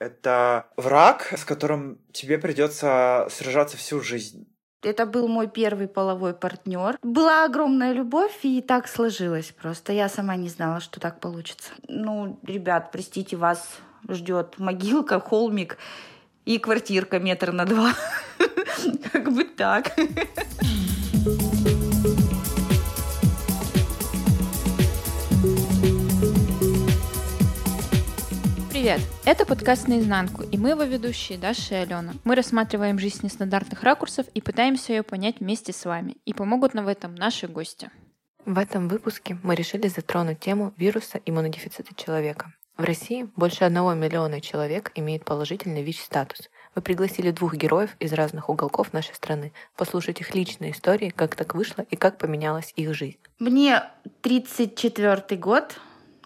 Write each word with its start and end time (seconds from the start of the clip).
Это 0.00 0.66
враг, 0.76 1.32
с 1.36 1.44
которым 1.44 1.98
тебе 2.10 2.38
придется 2.38 3.26
сражаться 3.30 3.76
всю 3.76 4.00
жизнь. 4.00 4.48
Это 4.82 5.04
был 5.04 5.28
мой 5.28 5.46
первый 5.46 5.88
половой 5.88 6.32
партнер. 6.32 6.98
Была 7.02 7.44
огромная 7.44 7.92
любовь, 7.92 8.38
и 8.42 8.62
так 8.62 8.88
сложилось 8.88 9.52
просто. 9.52 9.92
Я 9.92 10.08
сама 10.08 10.36
не 10.36 10.48
знала, 10.48 10.80
что 10.80 11.00
так 11.00 11.20
получится. 11.20 11.68
Ну, 11.86 12.40
ребят, 12.42 12.90
простите, 12.90 13.36
вас 13.36 13.78
ждет 14.08 14.58
могилка, 14.58 15.20
холмик 15.20 15.76
и 16.46 16.58
квартирка 16.58 17.18
метр 17.18 17.52
на 17.52 17.66
два. 17.66 17.92
Как 19.12 19.30
бы 19.30 19.44
так. 19.44 19.92
Привет! 28.80 29.02
Это 29.26 29.44
подкаст 29.44 29.88
«Наизнанку», 29.88 30.42
и 30.42 30.56
мы 30.56 30.70
его 30.70 30.84
ведущие 30.84 31.36
Даша 31.36 31.74
и 31.74 31.78
Алена. 31.82 32.14
Мы 32.24 32.34
рассматриваем 32.34 32.98
жизнь 32.98 33.18
нестандартных 33.22 33.82
ракурсов 33.82 34.24
и 34.32 34.40
пытаемся 34.40 34.94
ее 34.94 35.02
понять 35.02 35.40
вместе 35.40 35.74
с 35.74 35.84
вами. 35.84 36.16
И 36.24 36.32
помогут 36.32 36.72
нам 36.72 36.86
в 36.86 36.88
этом 36.88 37.14
наши 37.14 37.46
гости. 37.46 37.90
В 38.46 38.56
этом 38.56 38.88
выпуске 38.88 39.36
мы 39.42 39.54
решили 39.54 39.86
затронуть 39.86 40.40
тему 40.40 40.72
вируса 40.78 41.20
иммунодефицита 41.26 41.94
человека. 41.94 42.54
В 42.78 42.84
России 42.84 43.28
больше 43.36 43.64
одного 43.64 43.92
миллиона 43.92 44.40
человек 44.40 44.92
имеет 44.94 45.26
положительный 45.26 45.82
ВИЧ-статус. 45.82 46.48
Мы 46.74 46.80
пригласили 46.80 47.32
двух 47.32 47.56
героев 47.56 47.90
из 47.98 48.14
разных 48.14 48.48
уголков 48.48 48.94
нашей 48.94 49.14
страны 49.14 49.52
послушать 49.76 50.22
их 50.22 50.34
личные 50.34 50.70
истории, 50.70 51.10
как 51.10 51.36
так 51.36 51.54
вышло 51.54 51.84
и 51.90 51.96
как 51.96 52.16
поменялась 52.16 52.72
их 52.76 52.94
жизнь. 52.94 53.18
Мне 53.38 53.82
34 54.22 55.38
год, 55.38 55.78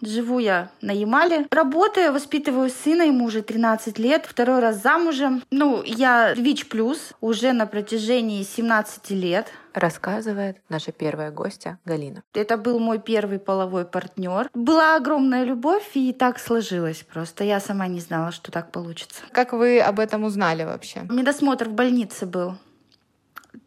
Живу 0.05 0.39
я 0.39 0.69
на 0.81 0.91
Ямале. 0.91 1.47
Работаю, 1.51 2.13
воспитываю 2.13 2.69
сына, 2.69 3.03
ему 3.03 3.25
уже 3.25 3.41
13 3.41 3.97
лет, 3.99 4.25
второй 4.27 4.59
раз 4.59 4.81
замужем. 4.81 5.43
Ну, 5.51 5.81
я 5.83 6.33
ВИЧ+, 6.33 6.67
плюс 6.67 7.13
уже 7.21 7.53
на 7.53 7.65
протяжении 7.65 8.43
17 8.43 9.09
лет. 9.11 9.47
Рассказывает 9.73 10.57
наша 10.69 10.91
первая 10.93 11.31
гостья 11.31 11.79
Галина. 11.83 12.23
Это 12.33 12.55
был 12.55 12.79
мой 12.79 12.99
первый 12.99 13.39
половой 13.39 13.83
партнер. 13.83 14.49
Была 14.53 14.95
огромная 14.95 15.43
любовь, 15.43 15.91
и 15.95 16.13
так 16.13 16.39
сложилось 16.39 17.03
просто. 17.03 17.43
Я 17.43 17.59
сама 17.59 17.87
не 17.87 17.99
знала, 17.99 18.31
что 18.31 18.51
так 18.51 18.71
получится. 18.71 19.21
Как 19.31 19.51
вы 19.51 19.81
об 19.81 19.99
этом 19.99 20.23
узнали 20.23 20.63
вообще? 20.63 21.01
Медосмотр 21.09 21.67
в 21.67 21.73
больнице 21.73 22.25
был. 22.25 22.55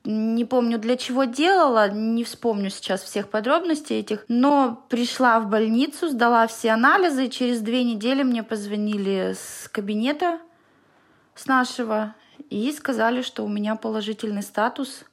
Не 0.05 0.44
помню, 0.44 0.78
для 0.78 0.97
чего 0.97 1.25
делала, 1.25 1.89
не 1.89 2.25
вспомню 2.25 2.70
сейчас 2.70 3.03
всех 3.03 3.28
подробностей 3.28 3.98
этих, 3.98 4.25
но 4.28 4.84
пришла 4.89 5.41
в 5.41 5.48
больницу, 5.48 6.08
сдала 6.08 6.47
все 6.47 6.70
анализы, 6.70 7.27
и 7.27 7.31
через 7.31 7.61
две 7.61 7.84
недели 7.84 8.22
мне 8.22 8.42
позвонили 8.42 9.34
с 9.39 9.69
кабинета, 9.69 10.39
с 11.34 11.47
нашего, 11.47 12.14
и 12.50 12.72
сказали, 12.72 13.22
что 13.22 13.44
у 13.44 13.48
меня 13.48 13.77
положительный 13.77 14.42
статус, 14.42 15.05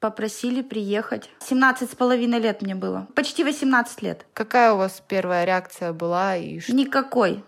попросили 0.00 0.62
приехать. 0.62 1.30
17 1.40 1.90
с 1.90 1.94
половиной 1.94 2.38
лет 2.38 2.62
мне 2.62 2.74
было. 2.74 3.06
Почти 3.14 3.44
18 3.44 4.02
лет. 4.02 4.26
Какая 4.34 4.72
у 4.72 4.76
вас 4.76 5.02
первая 5.06 5.44
реакция 5.44 5.92
была? 5.92 6.36
И 6.36 6.60
что? 6.60 6.74
Никакой. 6.74 7.42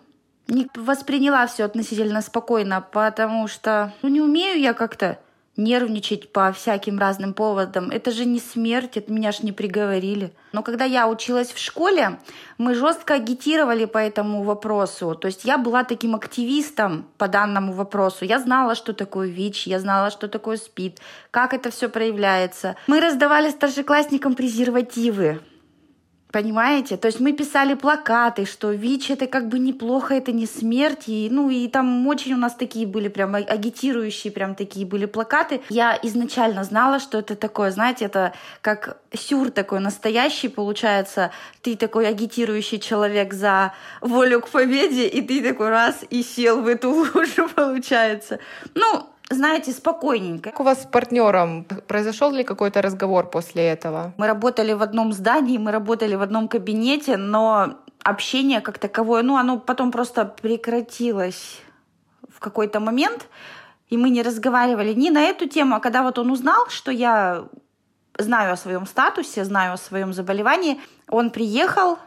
Не 0.49 0.67
восприняла 0.75 1.47
все 1.47 1.65
относительно 1.65 2.23
спокойно, 2.23 2.81
потому 2.81 3.49
что 3.49 3.93
ну, 4.03 4.09
не 4.09 4.21
умею 4.21 4.59
я 4.59 4.73
как-то 4.73 5.19
нервничать 5.59 6.33
по 6.33 6.51
всяким 6.53 6.99
разным 6.99 7.35
поводам. 7.35 7.91
Это 7.91 8.11
же 8.11 8.25
не 8.25 8.39
смерть, 8.41 8.97
это 8.97 9.13
меня 9.13 9.33
ж 9.33 9.41
не 9.41 9.53
приговорили. 9.53 10.33
Но 10.53 10.63
когда 10.63 10.85
я 10.85 11.09
училась 11.09 11.53
в 11.53 11.59
школе, 11.59 12.19
мы 12.57 12.75
жестко 12.75 13.15
агитировали 13.15 13.85
по 13.85 13.99
этому 13.99 14.45
вопросу. 14.45 15.15
То 15.15 15.27
есть 15.27 15.45
я 15.45 15.59
была 15.59 15.85
таким 15.85 16.15
активистом 16.15 17.07
по 17.19 17.29
данному 17.29 17.73
вопросу. 17.73 18.25
Я 18.25 18.39
знала, 18.39 18.75
что 18.75 18.95
такое 18.95 19.29
ВИЧ, 19.29 19.67
я 19.67 19.81
знала, 19.81 20.11
что 20.11 20.29
такое 20.29 20.57
СПИД, 20.57 21.01
как 21.31 21.53
это 21.53 21.71
все 21.71 21.89
проявляется. 21.89 22.77
Мы 22.87 23.01
раздавали 23.01 23.51
старшеклассникам 23.51 24.35
презервативы. 24.35 25.41
Понимаете? 26.31 26.99
То 26.99 27.07
есть 27.09 27.21
мы 27.21 27.33
писали 27.33 27.73
плакаты, 27.73 28.45
что 28.45 28.71
ВИЧ 28.71 29.13
это 29.13 29.27
как 29.27 29.49
бы 29.49 29.59
неплохо, 29.59 30.15
это 30.15 30.31
не 30.31 30.47
смерть. 30.47 31.05
И, 31.09 31.29
ну 31.31 31.49
и 31.49 31.69
там 31.69 32.07
очень 32.07 32.35
у 32.35 32.37
нас 32.37 32.55
такие 32.55 32.87
были 32.87 33.09
прям 33.09 33.35
агитирующие 33.35 34.31
прям 34.31 34.55
такие 34.55 34.85
были 34.85 35.07
плакаты. 35.07 35.63
Я 35.71 35.99
изначально 36.03 36.65
знала, 36.65 36.99
что 36.99 37.19
это 37.19 37.35
такое, 37.35 37.71
знаете, 37.71 38.05
это 38.05 38.35
как 38.61 38.99
сюр 39.15 39.51
такой 39.51 39.81
настоящий 39.81 40.49
получается. 40.49 41.31
Ты 41.63 41.77
такой 41.77 42.07
агитирующий 42.07 42.79
человек 42.79 43.33
за 43.33 43.73
волю 44.03 44.43
к 44.43 44.51
победе, 44.51 45.09
и 45.09 45.23
ты 45.23 45.43
такой 45.43 45.71
раз 45.71 46.05
и 46.11 46.23
сел 46.23 46.61
в 46.61 46.67
эту 46.67 46.91
лужу 47.15 47.49
получается. 47.55 48.39
Ну, 48.75 49.07
знаете, 49.31 49.73
спокойненько. 49.73 50.51
Как 50.51 50.61
у 50.61 50.65
вас 50.65 50.83
с 50.83 50.87
партнером? 50.87 51.65
Произошел 51.87 52.31
ли 52.31 52.45
какой-то 52.45 52.83
разговор 52.83 53.31
после 53.31 53.63
этого? 53.63 54.13
Мы 54.17 54.27
работали 54.27 54.73
в 54.73 54.83
одном 54.83 55.13
здании, 55.13 55.59
мы 55.59 55.71
работали 55.71 56.15
в 56.15 56.23
одном 56.23 56.49
кабинете, 56.49 57.17
но 57.17 57.75
общение 58.03 58.61
как 58.61 58.79
таковое, 58.79 59.23
ну, 59.23 59.37
оно 59.37 59.59
потом 59.59 59.91
просто 59.91 60.25
прекратилось 60.25 61.61
в 62.29 62.41
какой-то 62.41 62.81
момент, 62.81 63.29
и 63.91 63.97
мы 63.97 64.11
не 64.11 64.23
разговаривали 64.23 64.95
ни 64.95 65.11
на 65.11 65.23
эту 65.23 65.49
тему, 65.49 65.77
а 65.77 65.81
когда 65.81 66.03
вот 66.03 66.19
он 66.19 66.31
узнал, 66.31 66.69
что 66.69 66.91
я 66.91 67.45
знаю 68.17 68.53
о 68.53 68.57
своем 68.57 68.87
статусе, 68.87 69.45
знаю 69.45 69.75
о 69.75 69.77
своем 69.77 70.13
заболевании, 70.13 70.81
он 71.09 71.31
приехал, 71.31 71.99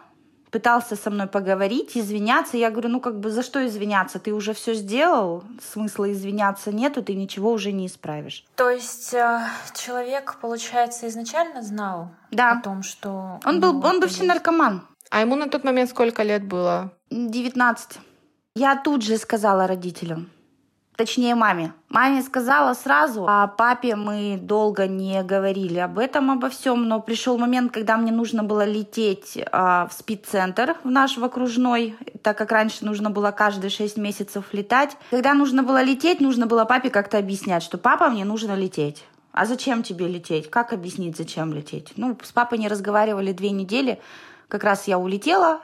пытался 0.51 0.95
со 0.95 1.09
мной 1.09 1.27
поговорить, 1.27 1.97
извиняться. 1.97 2.57
Я 2.57 2.69
говорю, 2.69 2.89
ну 2.89 2.99
как 2.99 3.19
бы 3.19 3.31
за 3.31 3.41
что 3.41 3.65
извиняться? 3.65 4.19
Ты 4.19 4.33
уже 4.33 4.53
все 4.53 4.73
сделал, 4.73 5.43
смысла 5.73 6.11
извиняться 6.11 6.71
нету, 6.71 7.01
ты 7.01 7.15
ничего 7.15 7.51
уже 7.51 7.71
не 7.71 7.87
исправишь. 7.87 8.45
То 8.55 8.69
есть 8.69 9.13
э, 9.13 9.41
человек, 9.73 10.37
получается, 10.41 11.07
изначально 11.07 11.61
знал 11.61 12.09
да. 12.31 12.51
о 12.51 12.61
том, 12.61 12.83
что... 12.83 13.39
Он 13.45 13.59
был, 13.59 13.83
он 13.83 13.99
бывший 13.99 14.27
наркоман. 14.27 14.85
А 15.09 15.21
ему 15.21 15.35
на 15.35 15.49
тот 15.49 15.63
момент 15.63 15.89
сколько 15.89 16.23
лет 16.23 16.43
было? 16.43 16.91
19. 17.09 17.99
Я 18.55 18.75
тут 18.75 19.01
же 19.01 19.17
сказала 19.17 19.67
родителям 19.67 20.29
точнее 21.01 21.33
маме. 21.33 21.73
Маме 21.89 22.21
сказала 22.21 22.75
сразу, 22.75 23.25
а 23.27 23.47
папе 23.47 23.95
мы 23.95 24.37
долго 24.39 24.87
не 24.87 25.23
говорили 25.23 25.79
об 25.79 25.97
этом, 25.97 26.29
обо 26.29 26.47
всем, 26.49 26.87
но 26.87 26.99
пришел 27.01 27.39
момент, 27.39 27.71
когда 27.71 27.97
мне 27.97 28.11
нужно 28.11 28.43
было 28.43 28.65
лететь 28.65 29.39
а, 29.51 29.87
в 29.87 29.93
спид-центр 29.93 30.75
в 30.83 30.91
наш 30.91 31.17
в 31.17 31.23
окружной, 31.23 31.95
так 32.21 32.37
как 32.37 32.51
раньше 32.51 32.85
нужно 32.85 33.09
было 33.09 33.31
каждые 33.31 33.71
6 33.71 33.97
месяцев 33.97 34.45
летать. 34.51 34.95
Когда 35.09 35.33
нужно 35.33 35.63
было 35.63 35.81
лететь, 35.81 36.21
нужно 36.21 36.45
было 36.45 36.65
папе 36.65 36.91
как-то 36.91 37.17
объяснять, 37.17 37.63
что 37.63 37.79
папа, 37.79 38.07
мне 38.09 38.23
нужно 38.23 38.53
лететь. 38.53 39.03
А 39.31 39.47
зачем 39.47 39.81
тебе 39.81 40.07
лететь? 40.07 40.51
Как 40.51 40.71
объяснить, 40.71 41.17
зачем 41.17 41.51
лететь? 41.51 41.93
Ну, 41.95 42.15
с 42.21 42.31
папой 42.31 42.59
не 42.59 42.67
разговаривали 42.67 43.31
две 43.31 43.49
недели. 43.49 43.99
Как 44.47 44.63
раз 44.63 44.87
я 44.87 44.99
улетела, 44.99 45.61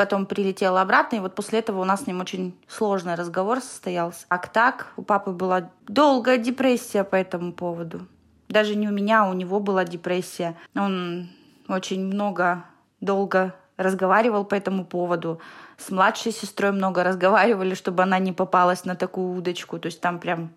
потом 0.00 0.24
прилетела 0.24 0.80
обратно, 0.80 1.16
и 1.16 1.20
вот 1.20 1.34
после 1.34 1.58
этого 1.58 1.82
у 1.82 1.84
нас 1.84 2.04
с 2.04 2.06
ним 2.06 2.22
очень 2.22 2.58
сложный 2.66 3.16
разговор 3.16 3.60
состоялся. 3.60 4.24
А 4.30 4.38
так, 4.38 4.94
у 4.96 5.02
папы 5.02 5.30
была 5.30 5.68
долгая 5.86 6.38
депрессия 6.38 7.04
по 7.04 7.16
этому 7.16 7.52
поводу. 7.52 8.06
Даже 8.48 8.76
не 8.76 8.88
у 8.88 8.92
меня, 8.92 9.24
а 9.24 9.28
у 9.28 9.34
него 9.34 9.60
была 9.60 9.84
депрессия. 9.84 10.56
Он 10.74 11.28
очень 11.68 12.02
много, 12.02 12.64
долго 13.02 13.54
разговаривал 13.76 14.46
по 14.46 14.54
этому 14.54 14.86
поводу. 14.86 15.38
С 15.76 15.90
младшей 15.90 16.32
сестрой 16.32 16.72
много 16.72 17.04
разговаривали, 17.04 17.74
чтобы 17.74 18.02
она 18.02 18.18
не 18.18 18.32
попалась 18.32 18.86
на 18.86 18.96
такую 18.96 19.36
удочку. 19.36 19.78
То 19.78 19.88
есть 19.88 20.00
там 20.00 20.18
прям 20.18 20.50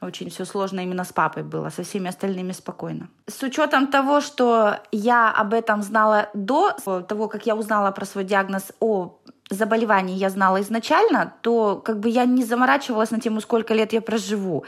очень 0.00 0.30
все 0.30 0.44
сложно 0.44 0.80
именно 0.80 1.04
с 1.04 1.12
папой 1.12 1.42
было, 1.42 1.70
со 1.70 1.82
всеми 1.82 2.08
остальными 2.08 2.52
спокойно. 2.52 3.08
С 3.26 3.42
учетом 3.42 3.86
того, 3.86 4.20
что 4.20 4.78
я 4.92 5.30
об 5.30 5.52
этом 5.52 5.82
знала 5.82 6.28
до 6.34 6.72
того, 7.08 7.28
как 7.28 7.46
я 7.46 7.54
узнала 7.54 7.90
про 7.90 8.06
свой 8.06 8.24
диагноз 8.24 8.72
о 8.80 9.18
заболевании 9.50 10.16
я 10.16 10.30
знала 10.30 10.60
изначально, 10.60 11.34
то 11.40 11.76
как 11.76 11.98
бы 11.98 12.08
я 12.08 12.24
не 12.24 12.44
заморачивалась 12.44 13.10
на 13.10 13.20
тему, 13.20 13.40
сколько 13.40 13.74
лет 13.74 13.92
я 13.92 14.00
проживу, 14.00 14.64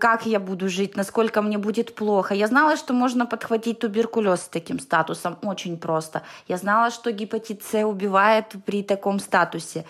как 0.00 0.26
я 0.26 0.40
буду 0.40 0.68
жить, 0.68 0.96
насколько 0.96 1.42
мне 1.42 1.58
будет 1.58 1.94
плохо. 1.94 2.34
Я 2.34 2.46
знала, 2.46 2.76
что 2.76 2.92
можно 2.92 3.26
подхватить 3.26 3.78
туберкулез 3.78 4.40
с 4.40 4.48
таким 4.48 4.80
статусом 4.80 5.38
очень 5.42 5.76
просто. 5.76 6.22
Я 6.48 6.56
знала, 6.56 6.90
что 6.90 7.12
гепатит 7.12 7.62
С 7.62 7.84
убивает 7.84 8.46
при 8.64 8.82
таком 8.82 9.20
статусе 9.20 9.84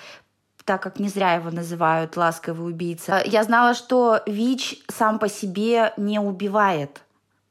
так 0.64 0.82
как 0.82 0.98
не 0.98 1.08
зря 1.08 1.34
его 1.34 1.50
называют 1.50 2.16
ласковый 2.16 2.70
убийца. 2.70 3.22
Я 3.24 3.44
знала, 3.44 3.74
что 3.74 4.20
ВИЧ 4.26 4.76
сам 4.88 5.18
по 5.18 5.28
себе 5.28 5.92
не 5.96 6.18
убивает. 6.18 7.02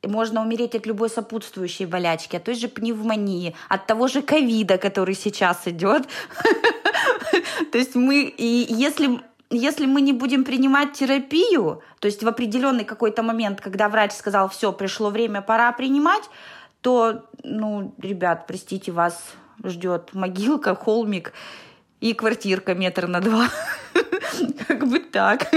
Можно 0.03 0.41
умереть 0.41 0.75
от 0.75 0.85
любой 0.85 1.09
сопутствующей 1.09 1.85
болячки, 1.85 2.35
от 2.35 2.43
той 2.43 2.55
же 2.55 2.67
пневмонии, 2.67 3.55
от 3.69 3.85
того 3.85 4.07
же 4.07 4.21
ковида, 4.21 4.77
который 4.77 5.15
сейчас 5.15 5.67
идет. 5.67 6.07
То 7.71 7.77
есть 7.77 7.95
мы, 7.95 8.23
и 8.23 8.65
если 8.69 9.21
если 9.49 9.85
мы 9.85 10.01
не 10.01 10.13
будем 10.13 10.45
принимать 10.45 10.93
терапию, 10.93 11.83
то 11.99 12.07
есть 12.07 12.23
в 12.23 12.27
определенный 12.27 12.85
какой-то 12.85 13.21
момент, 13.21 13.61
когда 13.61 13.87
врач 13.87 14.11
сказал, 14.11 14.49
все, 14.49 14.73
пришло 14.73 15.11
время, 15.11 15.43
пора 15.43 15.71
принимать, 15.73 16.23
то, 16.81 17.25
ну, 17.43 17.93
ребят, 17.99 18.47
простите, 18.47 18.91
вас 18.91 19.23
ждет 19.63 20.13
могилка, 20.13 20.73
холмик 20.73 21.33
и 22.03 22.13
квартирка 22.13 22.75
метр 22.75 23.07
на 23.07 23.21
два. 23.21 23.47
Как 24.67 24.85
бы 24.85 24.99
так. 24.99 25.49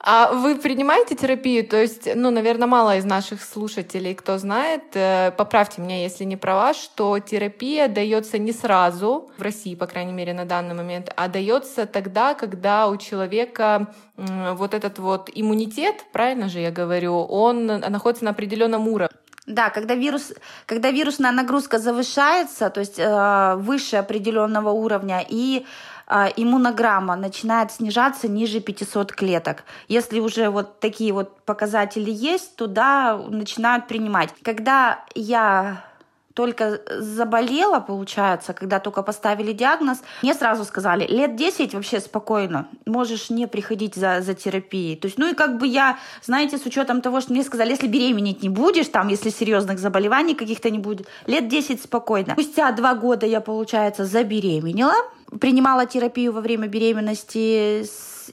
А 0.00 0.32
вы 0.32 0.56
принимаете 0.56 1.14
терапию? 1.14 1.64
То 1.66 1.80
есть, 1.80 2.08
ну, 2.14 2.30
наверное, 2.30 2.66
мало 2.66 2.96
из 2.96 3.04
наших 3.04 3.40
слушателей, 3.40 4.14
кто 4.14 4.36
знает, 4.36 4.82
э, 4.94 5.30
поправьте 5.30 5.80
меня, 5.80 6.02
если 6.02 6.24
не 6.24 6.36
права, 6.36 6.74
что 6.74 7.18
терапия 7.20 7.86
дается 7.88 8.36
не 8.36 8.52
сразу, 8.52 9.30
в 9.38 9.42
России, 9.42 9.76
по 9.76 9.86
крайней 9.86 10.12
мере, 10.12 10.34
на 10.34 10.44
данный 10.44 10.74
момент, 10.74 11.10
а 11.16 11.28
дается 11.28 11.86
тогда, 11.86 12.34
когда 12.34 12.88
у 12.88 12.96
человека 12.96 13.94
вот 14.16 14.74
этот 14.74 14.98
вот 14.98 15.30
иммунитет, 15.32 16.04
правильно 16.12 16.48
же 16.48 16.58
я 16.58 16.70
говорю, 16.70 17.14
он 17.14 17.66
находится 17.66 18.24
на 18.24 18.32
определенном 18.32 18.88
уровне. 18.88 19.16
Да, 19.46 19.68
когда 19.68 19.94
вирус, 19.94 20.32
когда 20.64 20.90
вирусная 20.90 21.32
нагрузка 21.32 21.78
завышается, 21.78 22.70
то 22.70 22.80
есть 22.80 22.98
э, 22.98 23.54
выше 23.56 23.96
определенного 23.96 24.70
уровня, 24.70 25.22
и 25.28 25.66
э, 26.06 26.26
иммунограмма 26.36 27.14
начинает 27.16 27.70
снижаться 27.70 28.26
ниже 28.26 28.60
500 28.60 29.12
клеток. 29.12 29.64
Если 29.86 30.18
уже 30.20 30.48
вот 30.48 30.80
такие 30.80 31.12
вот 31.12 31.40
показатели 31.42 32.10
есть, 32.10 32.56
то 32.56 32.66
да, 32.66 33.18
начинают 33.28 33.86
принимать. 33.86 34.30
Когда 34.42 35.04
я 35.14 35.84
только 36.34 36.80
заболела, 36.98 37.78
получается, 37.78 38.52
когда 38.52 38.80
только 38.80 39.02
поставили 39.02 39.52
диагноз, 39.52 40.02
мне 40.22 40.34
сразу 40.34 40.64
сказали, 40.64 41.06
лет 41.06 41.36
10 41.36 41.74
вообще 41.74 42.00
спокойно, 42.00 42.68
можешь 42.86 43.30
не 43.30 43.46
приходить 43.46 43.94
за, 43.94 44.20
за 44.20 44.34
терапией. 44.34 44.96
То 44.96 45.06
есть, 45.06 45.16
ну 45.16 45.30
и 45.30 45.34
как 45.34 45.58
бы 45.58 45.66
я, 45.68 45.96
знаете, 46.22 46.58
с 46.58 46.66
учетом 46.66 47.00
того, 47.00 47.20
что 47.20 47.32
мне 47.32 47.44
сказали, 47.44 47.70
если 47.70 47.86
беременеть 47.86 48.42
не 48.42 48.48
будешь, 48.48 48.88
там, 48.88 49.08
если 49.08 49.30
серьезных 49.30 49.78
заболеваний 49.78 50.34
каких-то 50.34 50.70
не 50.70 50.78
будет, 50.78 51.06
лет 51.26 51.48
10 51.48 51.80
спокойно. 51.80 52.32
Спустя 52.32 52.72
два 52.72 52.94
года 52.94 53.26
я, 53.26 53.40
получается, 53.40 54.04
забеременела, 54.04 54.94
принимала 55.40 55.86
терапию 55.86 56.32
во 56.32 56.40
время 56.40 56.66
беременности 56.66 57.86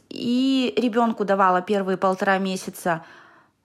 и 0.10 0.74
ребенку 0.76 1.24
давала 1.24 1.62
первые 1.62 1.98
полтора 1.98 2.40
месяца. 2.40 3.04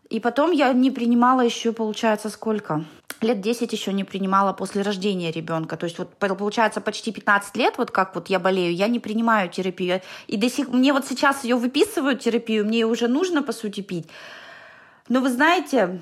И 0.08 0.20
потом 0.20 0.52
я 0.52 0.72
не 0.72 0.90
принимала 0.90 1.40
еще, 1.40 1.72
получается, 1.72 2.30
сколько? 2.30 2.84
лет 3.22 3.40
10 3.40 3.72
еще 3.72 3.92
не 3.92 4.04
принимала 4.04 4.52
после 4.52 4.82
рождения 4.82 5.30
ребенка. 5.30 5.76
То 5.76 5.84
есть 5.84 5.98
вот 5.98 6.14
получается 6.16 6.80
почти 6.80 7.12
15 7.12 7.56
лет, 7.56 7.78
вот 7.78 7.90
как 7.90 8.14
вот 8.14 8.28
я 8.28 8.38
болею, 8.38 8.74
я 8.74 8.88
не 8.88 8.98
принимаю 8.98 9.48
терапию. 9.48 10.00
И 10.26 10.36
до 10.36 10.50
сих 10.50 10.68
мне 10.68 10.92
вот 10.92 11.06
сейчас 11.06 11.44
ее 11.44 11.56
выписывают 11.56 12.20
терапию, 12.20 12.64
мне 12.64 12.80
ее 12.80 12.86
уже 12.86 13.08
нужно 13.08 13.42
по 13.42 13.52
сути 13.52 13.80
пить. 13.80 14.08
Но 15.08 15.20
вы 15.20 15.30
знаете, 15.30 16.00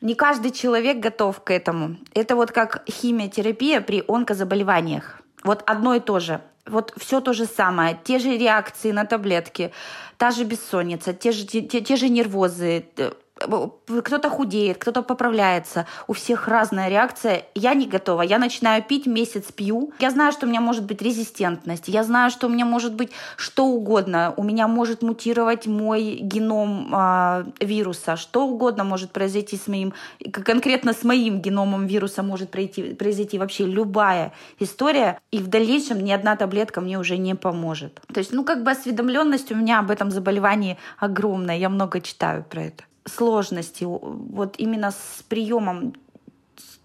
не 0.00 0.14
каждый 0.14 0.50
человек 0.50 0.98
готов 0.98 1.42
к 1.42 1.50
этому. 1.50 1.96
Это 2.14 2.36
вот 2.36 2.50
как 2.50 2.84
химиотерапия 2.90 3.80
при 3.80 4.04
онкозаболеваниях. 4.06 5.20
Вот 5.44 5.62
одно 5.66 5.94
и 5.94 6.00
то 6.00 6.20
же. 6.20 6.40
Вот 6.66 6.92
все 6.96 7.20
то 7.20 7.32
же 7.32 7.46
самое. 7.46 7.98
Те 8.04 8.18
же 8.18 8.36
реакции 8.36 8.92
на 8.92 9.04
таблетки, 9.04 9.72
та 10.16 10.30
же 10.30 10.44
бессонница, 10.44 11.12
те 11.12 11.32
же, 11.32 11.44
те, 11.44 11.80
те 11.80 11.96
же 11.96 12.08
нервозы, 12.08 12.84
кто-то 13.34 14.30
худеет, 14.30 14.78
кто-то 14.78 15.02
поправляется, 15.02 15.86
у 16.06 16.12
всех 16.12 16.48
разная 16.48 16.88
реакция. 16.88 17.44
Я 17.54 17.74
не 17.74 17.86
готова. 17.86 18.22
Я 18.22 18.38
начинаю 18.38 18.82
пить, 18.82 19.06
месяц 19.06 19.52
пью. 19.52 19.92
Я 19.98 20.10
знаю, 20.10 20.32
что 20.32 20.46
у 20.46 20.48
меня 20.48 20.60
может 20.60 20.84
быть 20.84 21.02
резистентность. 21.02 21.88
Я 21.88 22.04
знаю, 22.04 22.30
что 22.30 22.46
у 22.46 22.50
меня 22.50 22.64
может 22.64 22.94
быть 22.94 23.10
что 23.36 23.66
угодно. 23.66 24.34
У 24.36 24.42
меня 24.42 24.68
может 24.68 25.02
мутировать 25.02 25.66
мой 25.66 26.18
геном 26.20 26.94
э, 26.94 27.44
вируса. 27.60 28.16
Что 28.16 28.46
угодно 28.46 28.84
может 28.84 29.10
произойти 29.10 29.56
с 29.56 29.66
моим, 29.66 29.92
конкретно 30.30 30.92
с 30.92 31.02
моим 31.02 31.40
геномом 31.40 31.86
вируса 31.86 32.22
может 32.22 32.50
произойти, 32.50 32.94
произойти 32.94 33.38
вообще 33.38 33.64
любая 33.64 34.32
история. 34.58 35.18
И 35.30 35.38
в 35.38 35.48
дальнейшем 35.48 36.04
ни 36.04 36.12
одна 36.12 36.36
таблетка 36.36 36.80
мне 36.80 36.98
уже 36.98 37.16
не 37.16 37.34
поможет. 37.34 38.00
То 38.12 38.20
есть, 38.20 38.32
ну, 38.32 38.44
как 38.44 38.62
бы 38.62 38.70
осведомленность 38.70 39.50
у 39.52 39.54
меня 39.54 39.80
об 39.80 39.90
этом 39.90 40.10
заболевании 40.10 40.78
огромная. 40.98 41.56
Я 41.56 41.68
много 41.68 42.00
читаю 42.00 42.44
про 42.44 42.64
это 42.64 42.84
сложности, 43.04 43.84
вот 43.84 44.54
именно 44.58 44.90
с 44.90 45.22
приемом 45.28 45.94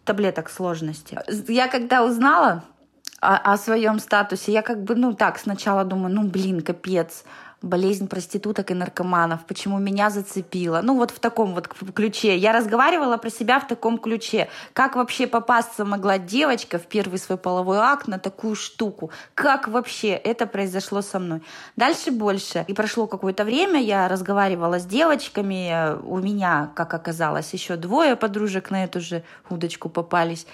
таблеток 0.03 0.49
сложности. 0.49 1.19
Я 1.47 1.67
когда 1.67 2.03
узнала 2.03 2.63
о, 3.19 3.53
о 3.53 3.57
своем 3.57 3.99
статусе, 3.99 4.51
я 4.51 4.61
как 4.61 4.83
бы, 4.83 4.95
ну 4.95 5.13
так, 5.13 5.37
сначала 5.37 5.83
думаю, 5.83 6.13
ну 6.13 6.23
блин, 6.23 6.61
капец, 6.61 7.23
болезнь 7.61 8.07
проституток 8.07 8.71
и 8.71 8.73
наркоманов, 8.73 9.45
почему 9.45 9.79
меня 9.79 10.09
зацепило. 10.09 10.81
Ну 10.83 10.95
вот 10.95 11.11
в 11.11 11.19
таком 11.19 11.53
вот 11.55 11.67
ключе. 11.67 12.37
Я 12.37 12.53
разговаривала 12.53 13.17
про 13.17 13.29
себя 13.29 13.59
в 13.59 13.67
таком 13.67 13.97
ключе. 13.97 14.49
Как 14.73 14.95
вообще 14.95 15.27
попасться 15.27 15.85
могла 15.85 16.17
девочка 16.17 16.77
в 16.77 16.85
первый 16.87 17.17
свой 17.17 17.37
половой 17.37 17.77
акт 17.77 18.07
на 18.07 18.19
такую 18.19 18.55
штуку? 18.55 19.11
Как 19.33 19.67
вообще 19.67 20.09
это 20.09 20.45
произошло 20.45 21.01
со 21.01 21.19
мной? 21.19 21.41
Дальше 21.75 22.11
больше. 22.11 22.63
И 22.67 22.73
прошло 22.73 23.07
какое-то 23.07 23.43
время, 23.43 23.81
я 23.81 24.07
разговаривала 24.07 24.79
с 24.79 24.85
девочками. 24.85 25.97
У 26.03 26.17
меня, 26.19 26.71
как 26.75 26.93
оказалось, 26.93 27.53
еще 27.53 27.75
двое 27.75 28.15
подружек 28.15 28.69
на 28.69 28.83
эту 28.83 29.01
же 29.01 29.23
удочку 29.49 29.89
попались. 29.89 30.45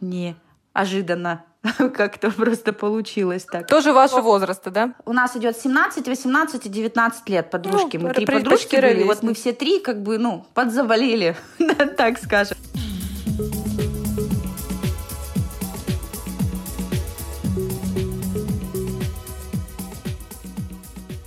Не 0.00 0.36
ожиданно 0.72 1.44
как-то 1.94 2.30
просто 2.30 2.72
получилось 2.72 3.44
так. 3.44 3.66
Тоже 3.66 3.92
вашего 3.92 4.22
возраста, 4.22 4.70
да? 4.70 4.94
У 5.04 5.12
нас 5.12 5.36
идет 5.36 5.56
17, 5.56 6.08
18 6.08 6.66
и 6.66 6.68
19 6.68 7.28
лет 7.28 7.50
подружки. 7.50 7.96
Ну, 7.96 8.08
мы 8.08 8.14
три 8.14 8.26
подружки 8.26 8.76
были, 8.76 9.02
вот 9.02 9.22
мы 9.22 9.34
все 9.34 9.52
три 9.52 9.80
как 9.80 10.02
бы, 10.02 10.18
ну, 10.18 10.46
подзаболели, 10.54 11.36
так 11.96 12.18
скажем. 12.18 12.56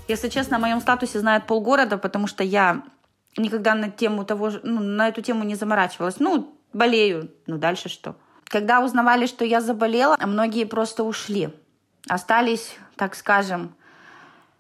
Если 0.07 0.29
честно, 0.29 0.57
о 0.57 0.59
моем 0.59 0.81
статусе 0.81 1.19
знает 1.19 1.47
полгорода, 1.47 1.97
потому 1.97 2.27
что 2.27 2.44
я 2.44 2.83
никогда 3.38 3.74
на 3.74 3.89
тему 3.89 4.25
того, 4.25 4.51
ну, 4.63 4.79
на 4.79 5.07
эту 5.07 5.21
тему 5.21 5.44
не 5.44 5.56
заморачивалась. 5.56 6.19
Ну, 6.19 6.56
болею, 6.71 7.31
ну 7.47 7.57
дальше 7.57 7.89
что? 7.89 8.15
Когда 8.53 8.81
узнавали, 8.81 9.25
что 9.25 9.44
я 9.44 9.61
заболела, 9.61 10.15
многие 10.23 10.65
просто 10.65 11.03
ушли. 11.03 11.50
Остались, 12.07 12.75
так 12.97 13.15
скажем, 13.15 13.73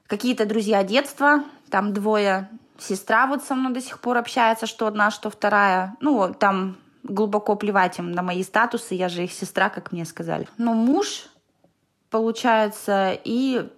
какие-то 0.07 0.47
друзья 0.47 0.83
детства, 0.83 1.43
там 1.69 1.93
двое, 1.93 2.49
сестра 2.79 3.27
вот 3.27 3.43
со 3.43 3.53
мной 3.53 3.71
до 3.71 3.81
сих 3.81 3.99
пор 3.99 4.17
общается, 4.17 4.65
что 4.65 4.87
одна, 4.87 5.11
что 5.11 5.29
вторая. 5.29 5.95
Ну, 5.99 6.33
там 6.33 6.77
глубоко 7.03 7.55
плевать 7.55 7.99
им 7.99 8.13
на 8.13 8.23
мои 8.23 8.43
статусы, 8.43 8.95
я 8.95 9.09
же 9.09 9.25
их 9.25 9.31
сестра, 9.31 9.69
как 9.69 9.91
мне 9.91 10.05
сказали. 10.05 10.47
Но 10.57 10.73
муж, 10.73 11.27
получается, 12.09 13.15
и 13.23 13.69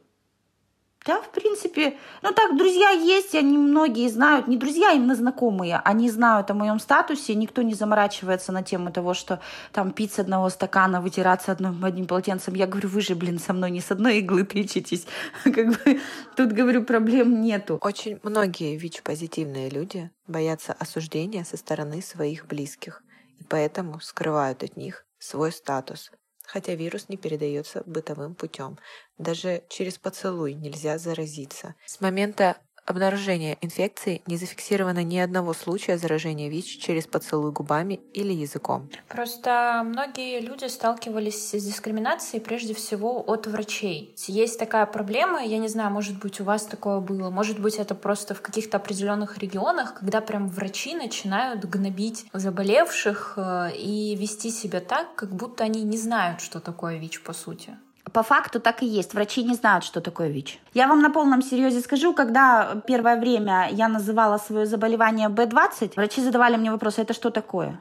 да, 1.05 1.21
в 1.21 1.29
принципе, 1.29 1.97
ну 2.23 2.31
так, 2.33 2.57
друзья 2.57 2.89
есть, 2.89 3.35
они 3.35 3.59
многие 3.59 4.09
знают, 4.09 4.47
не 4.47 4.57
друзья, 4.57 4.91
именно 4.91 5.13
знакомые, 5.13 5.79
они 5.85 6.09
знают 6.09 6.49
о 6.49 6.55
моем 6.55 6.79
статусе, 6.79 7.35
никто 7.35 7.61
не 7.61 7.75
заморачивается 7.75 8.51
на 8.51 8.63
тему 8.63 8.91
того, 8.91 9.13
что 9.13 9.39
там 9.71 9.91
пить 9.91 10.13
с 10.13 10.19
одного 10.19 10.49
стакана, 10.49 11.01
вытираться 11.01 11.51
одним, 11.51 11.85
одним 11.85 12.07
полотенцем. 12.07 12.55
Я 12.55 12.65
говорю, 12.65 12.89
вы 12.89 13.01
же, 13.01 13.13
блин, 13.13 13.37
со 13.37 13.53
мной 13.53 13.69
не 13.69 13.81
с 13.81 13.91
одной 13.91 14.17
иглы 14.17 14.45
тычетесь. 14.45 15.05
Как 15.43 15.67
бы 15.67 15.99
тут, 16.35 16.51
говорю, 16.51 16.83
проблем 16.83 17.39
нету. 17.39 17.77
Очень 17.81 18.19
многие 18.23 18.75
ВИЧ-позитивные 18.75 19.69
люди 19.69 20.09
боятся 20.25 20.73
осуждения 20.73 21.43
со 21.43 21.55
стороны 21.55 22.01
своих 22.01 22.47
близких, 22.47 23.03
и 23.39 23.43
поэтому 23.43 23.99
скрывают 23.99 24.63
от 24.63 24.75
них 24.75 25.05
свой 25.19 25.51
статус, 25.51 26.09
хотя 26.47 26.75
вирус 26.75 27.09
не 27.09 27.17
передается 27.17 27.83
бытовым 27.85 28.35
путем. 28.35 28.77
Даже 29.17 29.63
через 29.69 29.97
поцелуй 29.97 30.53
нельзя 30.53 30.97
заразиться. 30.97 31.75
С 31.85 32.01
момента 32.01 32.57
обнаружения 32.85 33.57
инфекции 33.61 34.21
не 34.27 34.37
зафиксировано 34.37 35.03
ни 35.03 35.17
одного 35.17 35.53
случая 35.53 35.97
заражения 35.97 36.49
ВИЧ 36.49 36.79
через 36.79 37.07
поцелуй 37.07 37.51
губами 37.51 37.99
или 38.13 38.33
языком. 38.33 38.89
Просто 39.07 39.83
многие 39.85 40.39
люди 40.39 40.65
сталкивались 40.65 41.51
с 41.51 41.63
дискриминацией 41.63 42.41
прежде 42.41 42.73
всего 42.73 43.23
от 43.25 43.47
врачей. 43.47 44.13
Есть 44.27 44.59
такая 44.59 44.85
проблема, 44.85 45.43
я 45.43 45.57
не 45.57 45.67
знаю, 45.67 45.91
может 45.91 46.19
быть, 46.19 46.39
у 46.39 46.43
вас 46.43 46.65
такое 46.65 46.99
было, 46.99 47.29
может 47.29 47.59
быть, 47.59 47.75
это 47.75 47.95
просто 47.95 48.35
в 48.35 48.41
каких-то 48.41 48.77
определенных 48.77 49.37
регионах, 49.37 49.95
когда 49.95 50.21
прям 50.21 50.47
врачи 50.47 50.95
начинают 50.95 51.65
гнобить 51.65 52.25
заболевших 52.33 53.33
э, 53.37 53.75
и 53.75 54.15
вести 54.15 54.51
себя 54.51 54.79
так, 54.79 55.15
как 55.15 55.29
будто 55.29 55.63
они 55.63 55.83
не 55.83 55.97
знают, 55.97 56.41
что 56.41 56.59
такое 56.59 56.97
ВИЧ 56.97 57.21
по 57.21 57.33
сути 57.33 57.77
по 58.13 58.23
факту 58.23 58.59
так 58.59 58.83
и 58.83 58.85
есть. 58.85 59.13
Врачи 59.13 59.43
не 59.43 59.55
знают, 59.55 59.83
что 59.83 60.01
такое 60.01 60.29
ВИЧ. 60.29 60.59
Я 60.73 60.87
вам 60.87 61.01
на 61.01 61.09
полном 61.09 61.41
серьезе 61.41 61.81
скажу, 61.81 62.13
когда 62.13 62.81
первое 62.87 63.19
время 63.19 63.69
я 63.71 63.87
называла 63.87 64.37
свое 64.37 64.65
заболевание 64.65 65.29
B20, 65.29 65.93
врачи 65.95 66.21
задавали 66.21 66.57
мне 66.57 66.71
вопрос, 66.71 66.99
это 66.99 67.13
что 67.13 67.29
такое? 67.29 67.79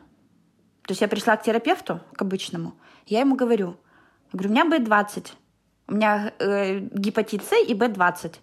То 0.83 0.93
есть 0.93 1.01
я 1.01 1.09
пришла 1.09 1.37
к 1.37 1.43
терапевту, 1.43 2.01
к 2.17 2.23
обычному, 2.23 2.75
я 3.07 3.21
ему 3.21 3.37
говорю, 3.37 3.77
говорю, 4.33 4.51
у 4.51 4.53
меня 4.53 4.65
B20, 4.65 5.33
у 5.89 5.95
меня 5.95 6.33
э, 6.39 6.79
гепатит 6.79 7.45
С 7.45 7.53
и 7.53 7.75
B20. 7.75 8.35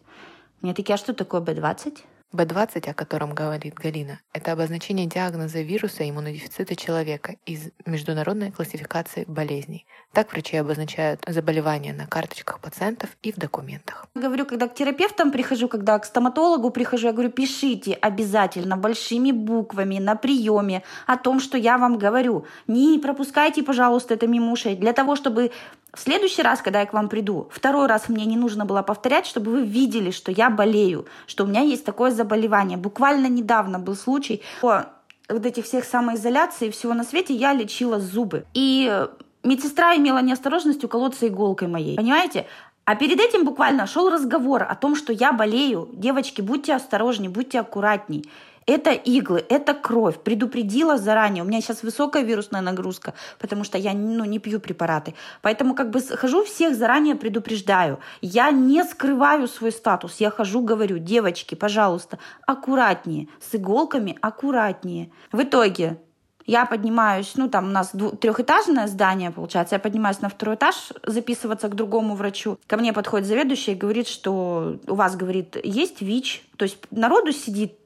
Мне 0.61 0.73
такие, 0.73 0.93
а 0.93 0.97
что 0.97 1.13
такое 1.13 1.41
B20? 1.41 1.99
B20, 2.33 2.89
о 2.89 2.93
котором 2.93 3.33
говорит 3.33 3.73
Галина, 3.75 4.19
это 4.33 4.51
обозначение 4.51 5.07
диагноза 5.07 5.61
вируса 5.61 6.07
иммунодефицита 6.07 6.75
человека 6.75 7.35
из 7.45 7.69
международной 7.85 8.51
классификации 8.51 9.25
болезней. 9.27 9.85
Так 10.13 10.31
врачи 10.31 10.57
обозначают 10.57 11.23
заболевания 11.27 11.93
на 11.93 12.05
карточках 12.05 12.59
пациентов 12.59 13.09
и 13.23 13.31
в 13.31 13.37
документах. 13.37 14.07
Говорю, 14.13 14.45
когда 14.45 14.67
к 14.67 14.75
терапевтам 14.75 15.31
прихожу, 15.31 15.67
когда 15.67 15.97
к 15.97 16.05
стоматологу 16.05 16.69
прихожу, 16.69 17.07
я 17.07 17.13
говорю, 17.13 17.31
пишите 17.31 17.93
обязательно 17.93 18.77
большими 18.77 19.31
буквами 19.31 19.99
на 19.99 20.15
приеме 20.15 20.83
о 21.07 21.17
том, 21.17 21.39
что 21.39 21.57
я 21.57 21.77
вам 21.77 21.97
говорю. 21.97 22.45
Не 22.67 22.99
пропускайте, 22.99 23.63
пожалуйста, 23.63 24.13
это 24.13 24.27
мимо. 24.27 24.51
Для 24.51 24.91
того, 24.91 25.15
чтобы 25.15 25.51
в 25.93 25.99
следующий 25.99 26.41
раз, 26.41 26.61
когда 26.61 26.79
я 26.79 26.85
к 26.85 26.93
вам 26.93 27.09
приду, 27.09 27.49
второй 27.51 27.87
раз 27.87 28.07
мне 28.07 28.25
не 28.25 28.37
нужно 28.37 28.65
было 28.65 28.81
повторять, 28.81 29.25
чтобы 29.25 29.51
вы 29.51 29.65
видели, 29.65 30.11
что 30.11 30.31
я 30.31 30.49
болею, 30.49 31.05
что 31.27 31.43
у 31.43 31.47
меня 31.47 31.61
есть 31.61 31.83
такое 31.83 32.11
заболевание. 32.11 32.77
Буквально 32.77 33.27
недавно 33.27 33.77
был 33.77 33.95
случай 33.95 34.41
по 34.61 34.87
вот 35.27 35.45
этих 35.45 35.65
всех 35.65 35.83
самоизоляций 35.83 36.69
и 36.69 36.71
всего 36.71 36.93
на 36.93 37.03
свете 37.03 37.33
я 37.33 37.53
лечила 37.53 37.99
зубы. 37.99 38.45
И 38.53 39.05
медсестра 39.43 39.95
имела 39.95 40.21
неосторожность 40.21 40.83
уколоться 40.83 41.27
иголкой 41.27 41.67
моей. 41.67 41.97
Понимаете? 41.97 42.47
А 42.85 42.95
перед 42.95 43.19
этим 43.19 43.45
буквально 43.45 43.85
шел 43.85 44.09
разговор 44.09 44.63
о 44.63 44.75
том, 44.75 44.95
что 44.95 45.13
я 45.13 45.33
болею. 45.33 45.89
Девочки, 45.93 46.41
будьте 46.41 46.73
осторожнее, 46.73 47.29
будьте 47.29 47.59
аккуратней. 47.59 48.25
Это 48.71 48.91
иглы, 48.91 49.43
это 49.49 49.73
кровь. 49.73 50.17
Предупредила 50.19 50.97
заранее. 50.97 51.43
У 51.43 51.45
меня 51.45 51.59
сейчас 51.59 51.83
высокая 51.83 52.23
вирусная 52.23 52.61
нагрузка, 52.61 53.13
потому 53.37 53.65
что 53.65 53.77
я 53.77 53.91
ну, 53.91 54.23
не 54.23 54.39
пью 54.39 54.61
препараты. 54.61 55.13
Поэтому 55.41 55.75
как 55.75 55.89
бы 55.89 55.99
хожу 55.99 56.45
всех 56.45 56.77
заранее 56.77 57.15
предупреждаю. 57.15 57.99
Я 58.21 58.49
не 58.51 58.81
скрываю 58.85 59.49
свой 59.49 59.73
статус. 59.73 60.21
Я 60.21 60.29
хожу, 60.29 60.61
говорю, 60.61 60.99
девочки, 60.99 61.53
пожалуйста, 61.53 62.17
аккуратнее. 62.47 63.27
С 63.41 63.53
иголками 63.55 64.17
аккуратнее. 64.21 65.11
В 65.33 65.43
итоге 65.43 65.97
я 66.45 66.65
поднимаюсь, 66.65 67.33
ну 67.35 67.49
там 67.49 67.65
у 67.65 67.71
нас 67.71 67.91
трехэтажное 68.19 68.87
здание 68.87 69.31
получается, 69.31 69.75
я 69.75 69.79
поднимаюсь 69.79 70.21
на 70.21 70.29
второй 70.29 70.55
этаж 70.55 70.93
записываться 71.05 71.67
к 71.67 71.75
другому 71.75 72.15
врачу. 72.15 72.57
Ко 72.67 72.77
мне 72.77 72.93
подходит 72.93 73.27
заведующий 73.27 73.73
и 73.73 73.75
говорит, 73.75 74.07
что 74.07 74.77
у 74.87 74.95
вас, 74.95 75.17
говорит, 75.17 75.57
есть 75.61 76.01
ВИЧ. 76.01 76.43
То 76.57 76.63
есть 76.63 76.77
народу 76.89 77.31
сидит 77.31 77.80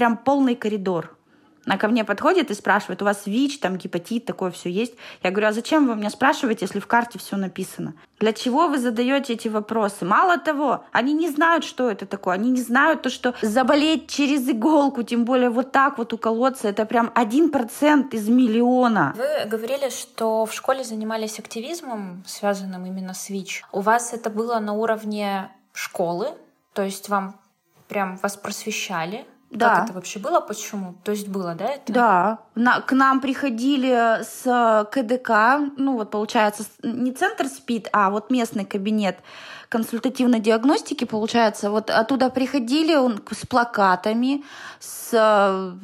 прям 0.00 0.16
полный 0.16 0.54
коридор. 0.54 1.14
Она 1.66 1.76
ко 1.76 1.86
мне 1.86 2.04
подходит 2.04 2.50
и 2.50 2.54
спрашивает, 2.54 3.02
у 3.02 3.04
вас 3.04 3.26
ВИЧ, 3.26 3.58
там 3.58 3.76
гепатит, 3.76 4.24
такое 4.24 4.50
все 4.50 4.70
есть. 4.70 4.94
Я 5.22 5.30
говорю, 5.30 5.48
а 5.48 5.52
зачем 5.52 5.86
вы 5.86 5.94
меня 5.94 6.08
спрашиваете, 6.08 6.64
если 6.64 6.80
в 6.80 6.86
карте 6.86 7.18
все 7.18 7.36
написано? 7.36 7.92
Для 8.18 8.32
чего 8.32 8.68
вы 8.68 8.78
задаете 8.78 9.34
эти 9.34 9.48
вопросы? 9.48 10.06
Мало 10.06 10.38
того, 10.38 10.84
они 10.90 11.12
не 11.12 11.28
знают, 11.28 11.64
что 11.64 11.90
это 11.90 12.06
такое. 12.06 12.32
Они 12.32 12.50
не 12.50 12.62
знают 12.62 13.02
то, 13.02 13.10
что 13.10 13.34
заболеть 13.42 14.08
через 14.08 14.48
иголку, 14.48 15.02
тем 15.02 15.26
более 15.26 15.50
вот 15.50 15.70
так 15.70 15.98
вот 15.98 16.14
уколоться, 16.14 16.68
это 16.68 16.86
прям 16.86 17.12
один 17.14 17.50
процент 17.50 18.14
из 18.14 18.26
миллиона. 18.26 19.14
Вы 19.18 19.46
говорили, 19.50 19.90
что 19.90 20.46
в 20.46 20.54
школе 20.54 20.82
занимались 20.82 21.38
активизмом, 21.38 22.24
связанным 22.26 22.86
именно 22.86 23.12
с 23.12 23.28
ВИЧ. 23.28 23.64
У 23.70 23.80
вас 23.82 24.14
это 24.14 24.30
было 24.30 24.58
на 24.60 24.72
уровне 24.72 25.50
школы? 25.74 26.28
То 26.72 26.82
есть 26.84 27.10
вам 27.10 27.38
прям 27.86 28.16
вас 28.16 28.38
просвещали 28.38 29.26
да. 29.50 29.76
Как 29.76 29.84
это 29.86 29.92
вообще 29.94 30.20
было? 30.20 30.40
Почему? 30.40 30.94
То 31.02 31.10
есть 31.10 31.28
было, 31.28 31.54
да, 31.54 31.66
это? 31.66 31.92
Да. 31.92 32.38
На, 32.54 32.80
к 32.80 32.92
нам 32.92 33.20
приходили 33.20 34.22
с 34.22 34.88
КДК, 34.92 35.58
ну 35.76 35.94
вот 35.94 36.12
получается 36.12 36.64
не 36.84 37.12
центр 37.12 37.46
СПИД, 37.46 37.88
а 37.92 38.10
вот 38.10 38.30
местный 38.30 38.64
кабинет 38.64 39.18
консультативной 39.68 40.40
диагностики, 40.40 41.04
получается, 41.04 41.70
вот 41.70 41.90
оттуда 41.90 42.30
приходили 42.30 42.94
с 43.32 43.46
плакатами, 43.46 44.44
с 44.78 45.74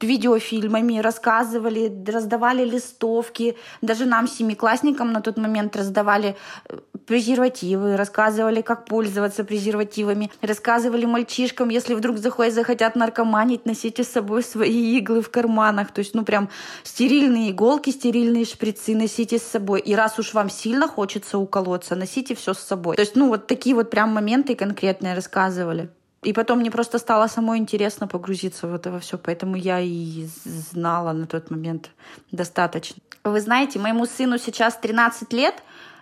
видеофильмами, 0.00 0.98
рассказывали, 0.98 1.92
раздавали 2.06 2.64
листовки. 2.64 3.56
Даже 3.82 4.04
нам, 4.04 4.28
семиклассникам, 4.28 5.12
на 5.12 5.20
тот 5.20 5.36
момент 5.36 5.76
раздавали 5.76 6.36
э, 6.68 6.78
презервативы, 7.06 7.96
рассказывали, 7.96 8.60
как 8.60 8.84
пользоваться 8.84 9.44
презервативами, 9.44 10.30
рассказывали 10.42 11.06
мальчишкам, 11.06 11.68
если 11.68 11.94
вдруг 11.94 12.18
захотят 12.18 12.96
наркоманить, 12.96 13.66
носите 13.66 14.04
с 14.04 14.08
собой 14.08 14.42
свои 14.42 14.98
иглы 14.98 15.22
в 15.22 15.30
карманах. 15.30 15.92
То 15.92 16.00
есть, 16.00 16.14
ну, 16.14 16.24
прям 16.24 16.48
стерильные 16.82 17.50
иголки, 17.50 17.90
стерильные 17.90 18.44
шприцы 18.44 18.94
носите 18.94 19.38
с 19.38 19.42
собой. 19.42 19.80
И 19.80 19.94
раз 19.94 20.18
уж 20.18 20.34
вам 20.34 20.50
сильно 20.50 20.88
хочется 20.88 21.38
уколоться, 21.38 21.96
носите 21.96 22.34
все 22.34 22.54
с 22.54 22.58
собой. 22.58 22.96
То 22.96 23.02
есть, 23.02 23.16
ну, 23.16 23.28
вот 23.28 23.46
такие 23.46 23.74
вот 23.74 23.90
прям 23.90 24.12
моменты 24.12 24.54
конкретные 24.54 25.14
рассказывали. 25.14 25.90
И 26.22 26.32
потом 26.32 26.58
мне 26.58 26.70
просто 26.70 26.98
стало 26.98 27.28
самой 27.28 27.58
интересно 27.58 28.08
погрузиться 28.08 28.66
в 28.66 28.74
это 28.74 28.90
во 28.90 28.98
все, 28.98 29.18
поэтому 29.18 29.56
я 29.56 29.80
и 29.80 30.26
знала 30.44 31.12
на 31.12 31.26
тот 31.26 31.50
момент 31.50 31.90
достаточно. 32.32 33.02
Вы 33.22 33.40
знаете, 33.40 33.78
моему 33.78 34.06
сыну 34.06 34.38
сейчас 34.38 34.76
13 34.76 35.32
лет, 35.32 35.54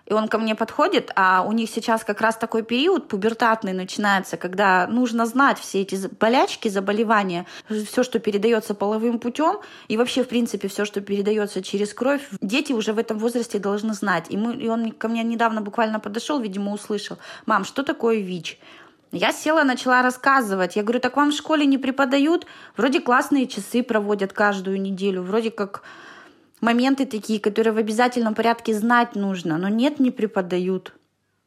и 0.06 0.12
он 0.12 0.28
ко 0.28 0.38
мне 0.38 0.54
подходит, 0.54 1.11
а 1.16 1.42
у 1.47 1.52
них 1.52 1.71
сейчас 1.71 2.04
как 2.04 2.21
раз 2.21 2.37
такой 2.37 2.62
период 2.62 3.09
пубертатный 3.09 3.73
начинается, 3.73 4.37
когда 4.37 4.87
нужно 4.87 5.26
знать 5.26 5.59
все 5.59 5.80
эти 5.83 6.09
болячки, 6.21 6.68
заболевания, 6.68 7.47
все, 7.68 8.02
что 8.02 8.18
передается 8.18 8.75
половым 8.75 9.18
путем, 9.18 9.61
и 9.88 9.97
вообще, 9.97 10.23
в 10.23 10.28
принципе, 10.28 10.68
все, 10.68 10.85
что 10.85 11.00
передается 11.00 11.62
через 11.62 11.94
кровь, 11.94 12.23
дети 12.40 12.73
уже 12.73 12.92
в 12.92 12.99
этом 12.99 13.18
возрасте 13.18 13.59
должны 13.59 13.94
знать. 13.94 14.26
И, 14.28 14.37
мы, 14.37 14.54
и 14.54 14.68
он 14.68 14.92
ко 14.92 15.09
мне 15.09 15.23
недавно 15.23 15.62
буквально 15.62 16.00
подошел, 16.00 16.38
видимо, 16.38 16.73
услышал, 16.73 17.18
мам, 17.47 17.64
что 17.64 17.83
такое 17.83 18.21
ВИЧ? 18.21 18.59
Я 19.14 19.30
села, 19.33 19.62
начала 19.62 20.02
рассказывать. 20.02 20.75
Я 20.75 20.83
говорю, 20.83 20.99
так 20.99 21.16
вам 21.16 21.30
в 21.30 21.35
школе 21.35 21.66
не 21.66 21.78
преподают? 21.78 22.47
Вроде 22.76 23.00
классные 23.00 23.47
часы 23.47 23.85
проводят 23.85 24.33
каждую 24.33 24.80
неделю, 24.80 25.23
вроде 25.23 25.52
как 25.52 25.83
моменты 26.61 27.06
такие, 27.06 27.38
которые 27.38 27.73
в 27.73 27.78
обязательном 27.78 28.35
порядке 28.35 28.75
знать 28.75 29.14
нужно, 29.14 29.56
но 29.56 29.68
нет, 29.68 30.00
не 30.00 30.11
преподают. 30.11 30.94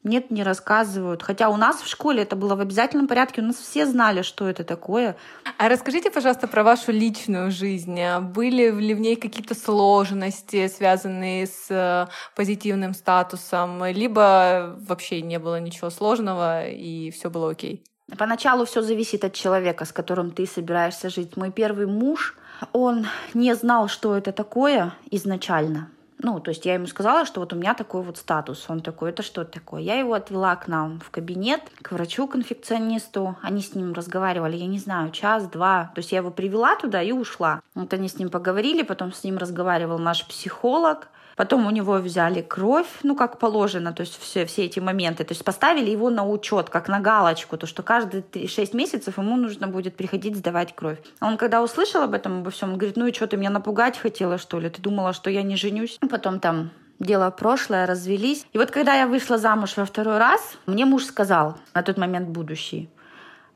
Нет, 0.08 0.32
не 0.32 0.44
рассказывают. 0.44 1.22
Хотя 1.22 1.50
у 1.50 1.58
нас 1.58 1.82
в 1.82 1.88
школе 1.88 2.24
это 2.24 2.36
было 2.36 2.56
в 2.56 2.62
обязательном 2.62 3.08
порядке, 3.08 3.42
у 3.42 3.44
нас 3.44 3.58
все 3.58 3.86
знали, 3.86 4.22
что 4.22 4.48
это 4.48 4.64
такое. 4.64 5.18
А 5.58 5.68
расскажите, 5.68 6.10
пожалуйста, 6.10 6.48
про 6.48 6.64
вашу 6.64 6.94
личную 6.94 7.52
жизнь. 7.52 8.00
Были 8.22 8.72
ли 8.72 8.94
в 8.94 9.00
ней 9.00 9.18
какие-то 9.18 9.54
сложности, 9.54 10.68
связанные 10.70 11.46
с 11.46 11.68
э, 11.70 12.08
позитивным 12.36 12.94
статусом, 12.94 13.84
либо 13.86 14.78
вообще 14.80 15.22
не 15.22 15.40
было 15.40 15.60
ничего 15.60 15.90
сложного 15.90 16.68
и 16.68 17.12
все 17.12 17.30
было 17.30 17.52
окей? 17.52 17.84
Поначалу 18.18 18.64
все 18.64 18.82
зависит 18.82 19.26
от 19.26 19.34
человека, 19.34 19.84
с 19.84 19.92
которым 19.92 20.32
ты 20.32 20.48
собираешься 20.48 21.10
жить. 21.10 21.36
Мой 21.36 21.52
первый 21.52 21.88
муж, 21.88 22.38
он 22.72 23.08
не 23.34 23.54
знал, 23.56 23.90
что 23.90 24.16
это 24.16 24.32
такое 24.32 24.94
изначально. 25.12 25.90
Ну, 26.20 26.40
то 26.40 26.50
есть 26.50 26.66
я 26.66 26.74
ему 26.74 26.88
сказала, 26.88 27.26
что 27.26 27.42
вот 27.42 27.54
у 27.54 27.56
меня 27.56 27.76
такой 27.76 28.02
вот 28.02 28.18
статус. 28.18 28.66
Он 28.70 28.82
такой, 28.82 29.12
это 29.12 29.22
что 29.22 29.46
такое? 29.46 29.82
Я 29.82 30.00
его 30.00 30.14
отвела 30.14 30.56
к 30.56 30.68
нам 30.68 31.00
в 31.00 31.12
кабинет, 31.12 31.62
к 31.82 31.92
врачу-конфекционисту. 31.92 33.36
Они 33.42 33.62
с 33.62 33.76
ним 33.76 33.94
разговаривали, 33.94 34.56
я 34.58 34.66
не 34.66 34.80
знаю, 34.80 35.12
час-два. 35.12 35.92
То 35.94 36.00
есть 36.00 36.12
я 36.12 36.20
его 36.20 36.32
привела 36.32 36.76
туда 36.76 37.04
и 37.04 37.12
ушла. 37.12 37.62
Вот 37.76 37.94
они 37.94 38.10
с 38.10 38.18
ним 38.18 38.30
поговорили, 38.30 38.82
потом 38.82 39.14
с 39.14 39.24
ним 39.24 39.38
разговаривал 39.38 40.00
наш 40.00 40.28
психолог. 40.28 41.10
Потом 41.38 41.68
у 41.68 41.70
него 41.70 41.94
взяли 41.94 42.42
кровь, 42.42 42.88
ну, 43.04 43.16
как 43.16 43.38
положено, 43.38 43.94
то 43.94 44.02
есть 44.02 44.20
все, 44.20 44.46
все 44.48 44.66
эти 44.66 44.80
моменты. 44.80 45.24
То 45.24 45.34
есть 45.34 45.46
поставили 45.46 45.92
его 45.92 46.10
на 46.10 46.28
учет, 46.28 46.72
как 46.72 46.90
на 46.90 47.00
галочку, 47.00 47.58
то, 47.58 47.68
что 47.68 47.84
каждые 47.84 48.24
6 48.48 48.74
месяцев 48.74 49.20
ему 49.20 49.38
нужно 49.38 49.68
будет 49.68 49.96
приходить 49.96 50.36
сдавать 50.36 50.76
кровь. 50.76 50.98
А 51.20 51.28
он 51.28 51.38
когда 51.38 51.62
услышал 51.62 52.02
об 52.02 52.16
этом, 52.16 52.40
обо 52.40 52.50
всем, 52.50 52.72
он 52.72 52.78
говорит, 52.78 52.98
ну 52.98 53.06
и 53.06 53.14
что, 53.14 53.28
ты 53.28 53.38
меня 53.38 53.52
напугать 53.52 54.00
хотела, 54.00 54.40
что 54.40 54.60
ли? 54.60 54.70
Ты 54.72 54.82
думала, 54.82 55.14
что 55.14 55.30
я 55.30 55.44
не 55.44 55.56
женюсь? 55.56 56.00
Потом 56.10 56.40
там 56.40 56.72
дело 57.00 57.30
прошлое, 57.30 57.86
развелись. 57.86 58.48
И 58.52 58.58
вот 58.58 58.72
когда 58.72 58.96
я 58.96 59.06
вышла 59.06 59.38
замуж 59.38 59.78
во 59.78 59.86
второй 59.86 60.18
раз, 60.18 60.58
мне 60.66 60.86
муж 60.86 61.06
сказал, 61.06 61.58
на 61.76 61.84
тот 61.84 61.98
момент 61.98 62.30
будущий, 62.30 62.90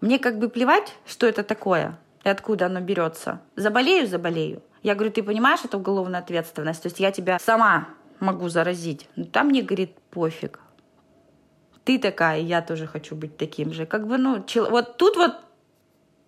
мне 0.02 0.20
как 0.20 0.38
бы 0.38 0.50
плевать, 0.50 0.94
что 1.08 1.26
это 1.26 1.42
такое 1.42 1.98
и 2.24 2.30
откуда 2.30 2.68
оно 2.68 2.80
берется. 2.80 3.42
Заболею, 3.56 4.08
заболею. 4.08 4.62
Я 4.84 4.96
говорю, 4.96 5.12
ты 5.12 5.24
понимаешь, 5.24 5.60
это 5.64 5.78
уголовная 5.78 6.20
ответственность. 6.20 6.82
То 6.82 6.88
есть 6.88 7.00
я 7.00 7.12
тебя 7.12 7.40
сама 7.40 7.90
могу 8.20 8.50
заразить. 8.50 9.08
Но 9.16 9.26
там 9.26 9.48
мне, 9.48 9.62
говорит, 9.62 9.96
пофиг. 10.10 10.60
Ты 11.84 11.98
такая, 11.98 12.40
я 12.40 12.62
тоже 12.62 12.88
хочу 12.88 13.16
быть 13.16 13.38
таким 13.38 13.74
же. 13.74 13.86
Как 13.86 14.08
бы, 14.08 14.18
ну, 14.18 14.44
чел... 14.46 14.70
вот 14.70 14.98
тут 14.98 15.18
вот 15.18 15.36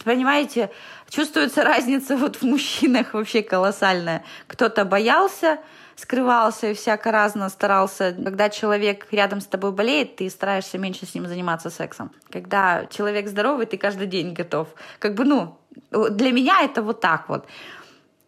понимаете, 0.03 0.69
чувствуется 1.09 1.63
разница 1.63 2.17
вот 2.17 2.37
в 2.37 2.43
мужчинах 2.43 3.13
вообще 3.13 3.41
колоссальная. 3.41 4.23
Кто-то 4.47 4.85
боялся, 4.85 5.59
скрывался 5.95 6.67
и 6.67 6.73
всяко 6.73 7.11
разно 7.11 7.49
старался. 7.49 8.13
Когда 8.13 8.49
человек 8.49 9.07
рядом 9.11 9.41
с 9.41 9.45
тобой 9.45 9.71
болеет, 9.71 10.17
ты 10.17 10.29
стараешься 10.29 10.77
меньше 10.77 11.05
с 11.05 11.15
ним 11.15 11.27
заниматься 11.27 11.69
сексом. 11.69 12.11
Когда 12.29 12.85
человек 12.87 13.27
здоровый, 13.27 13.65
ты 13.65 13.77
каждый 13.77 14.07
день 14.07 14.33
готов. 14.33 14.69
Как 14.99 15.15
бы, 15.15 15.23
ну, 15.23 15.57
для 15.91 16.31
меня 16.31 16.61
это 16.61 16.81
вот 16.81 16.99
так 16.99 17.29
вот. 17.29 17.47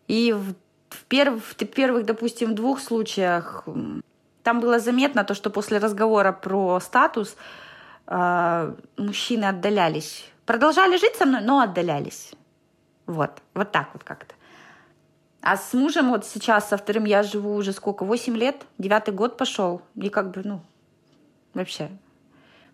И 0.08 0.34
в, 0.34 0.54
в, 0.90 1.04
перв, 1.06 1.44
в 1.44 1.56
первых, 1.56 2.06
допустим, 2.06 2.56
двух 2.56 2.80
случаях 2.80 3.68
там 4.44 4.60
было 4.60 4.80
заметно 4.80 5.24
то, 5.24 5.34
что 5.34 5.50
после 5.50 5.80
разговора 5.80 6.32
про 6.32 6.80
статус 6.80 7.36
э, 8.08 8.76
мужчины 8.98 9.46
отдалялись. 9.46 10.32
Продолжали 10.46 10.98
жить 10.98 11.16
со 11.16 11.26
мной, 11.26 11.42
но 11.42 11.60
отдалялись. 11.60 12.32
Вот, 13.08 13.32
вот 13.56 13.72
так 13.72 13.90
вот 13.94 14.04
как-то. 14.04 14.36
А 15.42 15.58
с 15.58 15.74
мужем 15.74 16.10
вот 16.10 16.26
сейчас, 16.26 16.70
со 16.70 16.78
вторым 16.78 17.06
я 17.06 17.24
живу 17.24 17.56
уже 17.56 17.72
сколько, 17.74 18.06
8 18.06 18.38
лет, 18.38 18.66
девятый 18.78 19.14
год 19.14 19.38
пошел. 19.38 19.82
И 19.96 20.10
как 20.10 20.30
бы, 20.32 20.42
ну, 20.44 20.62
вообще 21.56 21.90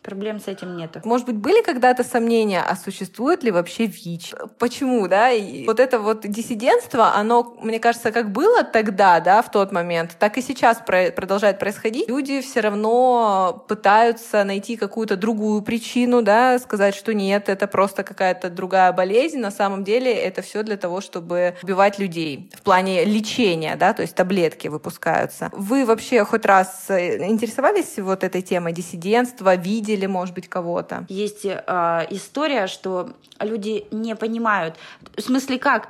Проблем 0.04 0.40
с 0.40 0.48
этим 0.48 0.76
нету. 0.78 1.00
Может 1.04 1.28
быть, 1.28 1.36
были 1.36 1.62
когда-то 1.62 2.04
сомнения, 2.04 2.64
а 2.68 2.76
существует 2.76 3.44
ли 3.44 3.52
вообще 3.52 3.86
ВИЧ? 3.86 4.34
Почему, 4.58 5.08
да? 5.08 5.30
И 5.30 5.68
вот 5.68 5.80
это 5.80 6.00
вот 6.00 6.22
диссидентство, 6.28 7.14
оно, 7.14 7.56
мне 7.62 7.80
кажется, 7.80 8.12
как 8.12 8.32
было 8.32 8.64
тогда, 8.64 9.20
да, 9.20 9.44
в 9.44 9.52
тот 9.52 9.72
момент, 9.72 10.16
так 10.18 10.40
и 10.40 10.42
сейчас 10.42 10.80
продолжает 10.80 11.60
происходить. 11.60 12.10
Люди 12.10 12.42
все 12.42 12.62
равно 12.62 13.64
пытаются 13.68 14.44
найти 14.44 14.76
какую-то 14.76 15.18
другую 15.18 15.62
причину, 15.62 16.24
да, 16.24 16.58
сказать, 16.58 16.96
что 16.96 17.14
нет, 17.14 17.48
это 17.48 17.68
просто 17.68 18.04
какая-то 18.04 18.50
другая 18.50 18.92
болезнь. 18.94 19.38
На 19.38 19.52
самом 19.52 19.84
деле 19.84 20.12
это 20.12 20.42
все 20.42 20.64
для 20.64 20.78
того, 20.78 21.02
чтобы 21.02 21.56
убивать 21.62 22.00
людей 22.00 22.50
в 22.58 22.64
плане 22.64 23.06
лечения, 23.06 23.76
да, 23.76 23.94
то 23.94 24.02
есть 24.02 24.16
таблетки 24.16 24.68
выпускаются. 24.68 25.50
Вы 25.54 25.86
вообще 25.86 26.26
хоть 26.26 26.46
раз 26.46 26.86
э, 26.90 27.24
интересовались 27.28 28.00
вот 28.00 28.24
этой 28.24 28.42
темой 28.42 28.74
диссидентства, 28.74 29.56
виде 29.56 29.91
видели, 29.92 30.08
может 30.08 30.36
быть, 30.36 30.48
кого-то? 30.48 31.06
Есть 31.10 31.46
э, 31.46 32.08
история, 32.10 32.68
что 32.68 33.14
люди 33.40 33.86
не 33.92 34.16
понимают. 34.16 34.76
В 35.16 35.22
смысле, 35.22 35.58
как? 35.60 35.90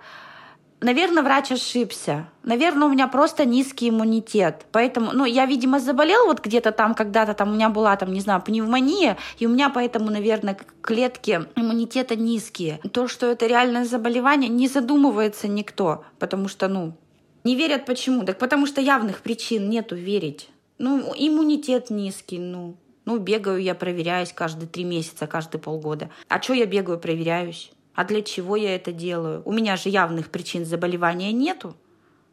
Наверное, 0.84 1.22
врач 1.22 1.52
ошибся. 1.52 2.26
Наверное, 2.44 2.88
у 2.88 2.92
меня 2.92 3.08
просто 3.08 3.46
низкий 3.46 3.90
иммунитет. 3.90 4.66
Поэтому, 4.72 5.12
ну, 5.14 5.26
я, 5.26 5.46
видимо, 5.46 5.80
заболел 5.80 6.26
вот 6.26 6.44
где-то 6.44 6.72
там, 6.72 6.96
когда-то 6.96 7.36
там 7.36 7.50
у 7.50 7.54
меня 7.54 7.70
была, 7.70 7.96
там, 7.96 8.12
не 8.12 8.20
знаю, 8.20 8.42
пневмония, 8.42 9.18
и 9.38 9.46
у 9.46 9.50
меня 9.50 9.70
поэтому, 9.70 10.10
наверное, 10.10 10.58
клетки 10.82 11.46
иммунитета 11.56 12.16
низкие. 12.16 12.80
То, 12.92 13.08
что 13.08 13.28
это 13.28 13.46
реальное 13.46 13.86
заболевание, 13.86 14.50
не 14.50 14.68
задумывается 14.68 15.48
никто, 15.48 16.04
потому 16.18 16.48
что, 16.48 16.68
ну, 16.68 16.94
не 17.44 17.56
верят 17.56 17.86
почему? 17.86 18.26
Так 18.26 18.40
потому 18.40 18.66
что 18.66 18.82
явных 18.82 19.22
причин 19.22 19.70
нету 19.70 19.96
верить. 19.96 20.50
Ну, 20.80 21.14
иммунитет 21.16 21.92
низкий, 21.92 22.40
ну. 22.40 22.76
Ну, 23.06 23.18
бегаю 23.18 23.62
я, 23.62 23.74
проверяюсь 23.76 24.32
каждые 24.32 24.68
три 24.68 24.84
месяца, 24.84 25.28
каждые 25.28 25.62
полгода. 25.62 26.10
А 26.28 26.42
что 26.42 26.54
я 26.54 26.66
бегаю, 26.66 27.00
проверяюсь? 27.00 27.72
А 27.96 28.06
для 28.06 28.22
чего 28.22 28.56
я 28.56 28.76
это 28.76 28.92
делаю? 28.92 29.42
У 29.46 29.52
меня 29.52 29.76
же 29.76 29.90
явных 29.90 30.30
причин 30.30 30.66
заболевания 30.66 31.32
нету. 31.32 31.76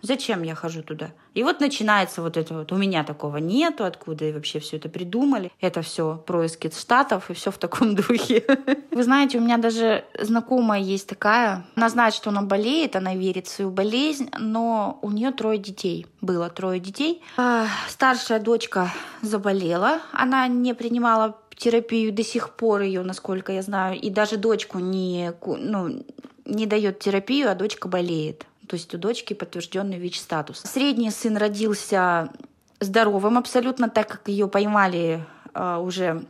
Зачем 0.00 0.42
я 0.42 0.54
хожу 0.54 0.82
туда? 0.82 1.10
И 1.34 1.42
вот 1.42 1.60
начинается 1.60 2.22
вот 2.22 2.36
это 2.36 2.54
вот. 2.54 2.72
У 2.72 2.76
меня 2.76 3.02
такого 3.02 3.38
нету, 3.38 3.84
откуда 3.84 4.26
и 4.26 4.32
вообще 4.32 4.60
все 4.60 4.76
это 4.76 4.88
придумали. 4.88 5.50
Это 5.60 5.82
все 5.82 6.22
происки 6.26 6.70
штатов 6.72 7.30
и 7.30 7.34
все 7.34 7.50
в 7.50 7.58
таком 7.58 7.94
духе. 7.96 8.44
Вы 8.90 9.02
знаете, 9.02 9.38
у 9.38 9.40
меня 9.40 9.58
даже 9.58 10.04
знакомая 10.18 10.80
есть 10.80 11.08
такая. 11.08 11.66
Она 11.74 11.88
знает, 11.88 12.14
что 12.14 12.30
она 12.30 12.42
болеет, 12.42 12.94
она 12.94 13.14
верит 13.14 13.46
в 13.46 13.50
свою 13.50 13.70
болезнь, 13.70 14.30
но 14.38 14.98
у 15.02 15.10
нее 15.10 15.32
трое 15.32 15.58
детей. 15.58 16.06
Было 16.20 16.48
трое 16.48 16.78
детей. 16.78 17.22
А, 17.36 17.66
старшая 17.88 18.40
дочка 18.40 18.92
заболела. 19.22 20.00
Она 20.12 20.46
не 20.46 20.74
принимала 20.74 21.36
терапию 21.56 22.12
до 22.12 22.22
сих 22.22 22.50
пор 22.50 22.82
ее, 22.82 23.02
насколько 23.02 23.52
я 23.52 23.62
знаю, 23.62 24.00
и 24.00 24.10
даже 24.10 24.36
дочку 24.36 24.78
не, 24.78 25.32
ну, 25.44 26.04
не 26.44 26.66
дает 26.66 27.00
терапию, 27.00 27.50
а 27.50 27.54
дочка 27.54 27.88
болеет. 27.88 28.46
То 28.68 28.76
есть 28.76 28.94
у 28.94 28.98
дочки 28.98 29.34
подтвержденный 29.34 29.98
ВИЧ-статус. 29.98 30.60
Средний 30.60 31.10
сын 31.10 31.36
родился 31.36 32.30
здоровым 32.80 33.38
абсолютно, 33.38 33.88
так 33.88 34.08
как 34.08 34.28
ее 34.28 34.46
поймали 34.46 35.24
э, 35.54 35.76
уже 35.76 36.24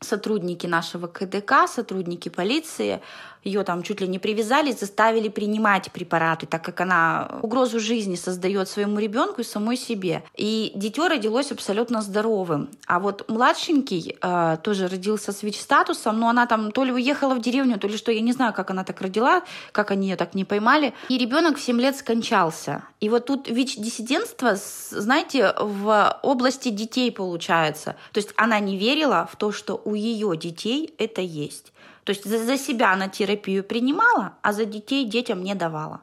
сотрудники 0.00 0.66
нашего 0.66 1.06
КДК, 1.06 1.66
сотрудники 1.66 2.28
полиции, 2.28 3.00
ее 3.44 3.62
там 3.62 3.82
чуть 3.82 4.00
ли 4.00 4.08
не 4.08 4.18
привязали, 4.18 4.72
заставили 4.72 5.28
принимать 5.28 5.92
препараты, 5.92 6.46
так 6.46 6.64
как 6.64 6.80
она 6.80 7.38
угрозу 7.42 7.78
жизни 7.78 8.16
создает 8.16 8.68
своему 8.68 8.98
ребенку 8.98 9.42
и 9.42 9.44
самой 9.44 9.76
себе. 9.76 10.24
И 10.34 10.72
дитё 10.74 11.08
родилось 11.08 11.52
абсолютно 11.52 12.02
здоровым. 12.02 12.70
А 12.86 12.98
вот 12.98 13.28
младшенький 13.28 14.16
э, 14.20 14.56
тоже 14.62 14.88
родился 14.88 15.32
с 15.32 15.42
ВИЧ-статусом, 15.42 16.18
но 16.18 16.28
она 16.28 16.46
там 16.46 16.72
то 16.72 16.84
ли 16.84 16.92
уехала 16.92 17.34
в 17.34 17.40
деревню, 17.40 17.78
то 17.78 17.88
ли 17.88 17.96
что, 17.96 18.10
я 18.12 18.20
не 18.20 18.32
знаю, 18.32 18.52
как 18.54 18.70
она 18.70 18.84
так 18.84 19.00
родила, 19.00 19.42
как 19.72 19.90
они 19.90 20.08
ее 20.08 20.16
так 20.16 20.34
не 20.34 20.44
поймали. 20.44 20.94
И 21.08 21.18
ребенок 21.18 21.58
в 21.58 21.60
7 21.60 21.80
лет 21.80 21.96
скончался. 21.96 22.84
И 23.00 23.08
вот 23.08 23.26
тут 23.26 23.48
ВИЧ-диссидентство, 23.48 24.56
знаете, 24.90 25.54
в 25.60 26.18
области 26.22 26.70
детей 26.70 27.12
получается. 27.12 27.96
То 28.12 28.18
есть 28.18 28.30
она 28.36 28.58
не 28.60 28.78
верила 28.78 29.28
в 29.30 29.36
то, 29.36 29.52
что 29.52 29.80
у 29.84 29.94
ее 29.94 30.36
детей 30.36 30.94
это 30.98 31.20
есть. 31.20 31.73
То 32.04 32.10
есть 32.10 32.24
за, 32.24 32.38
за 32.38 32.56
себя 32.56 32.92
она 32.92 33.08
терапию 33.08 33.64
принимала, 33.64 34.34
а 34.42 34.52
за 34.52 34.64
детей 34.64 35.04
детям 35.04 35.42
не 35.42 35.54
давала. 35.54 36.02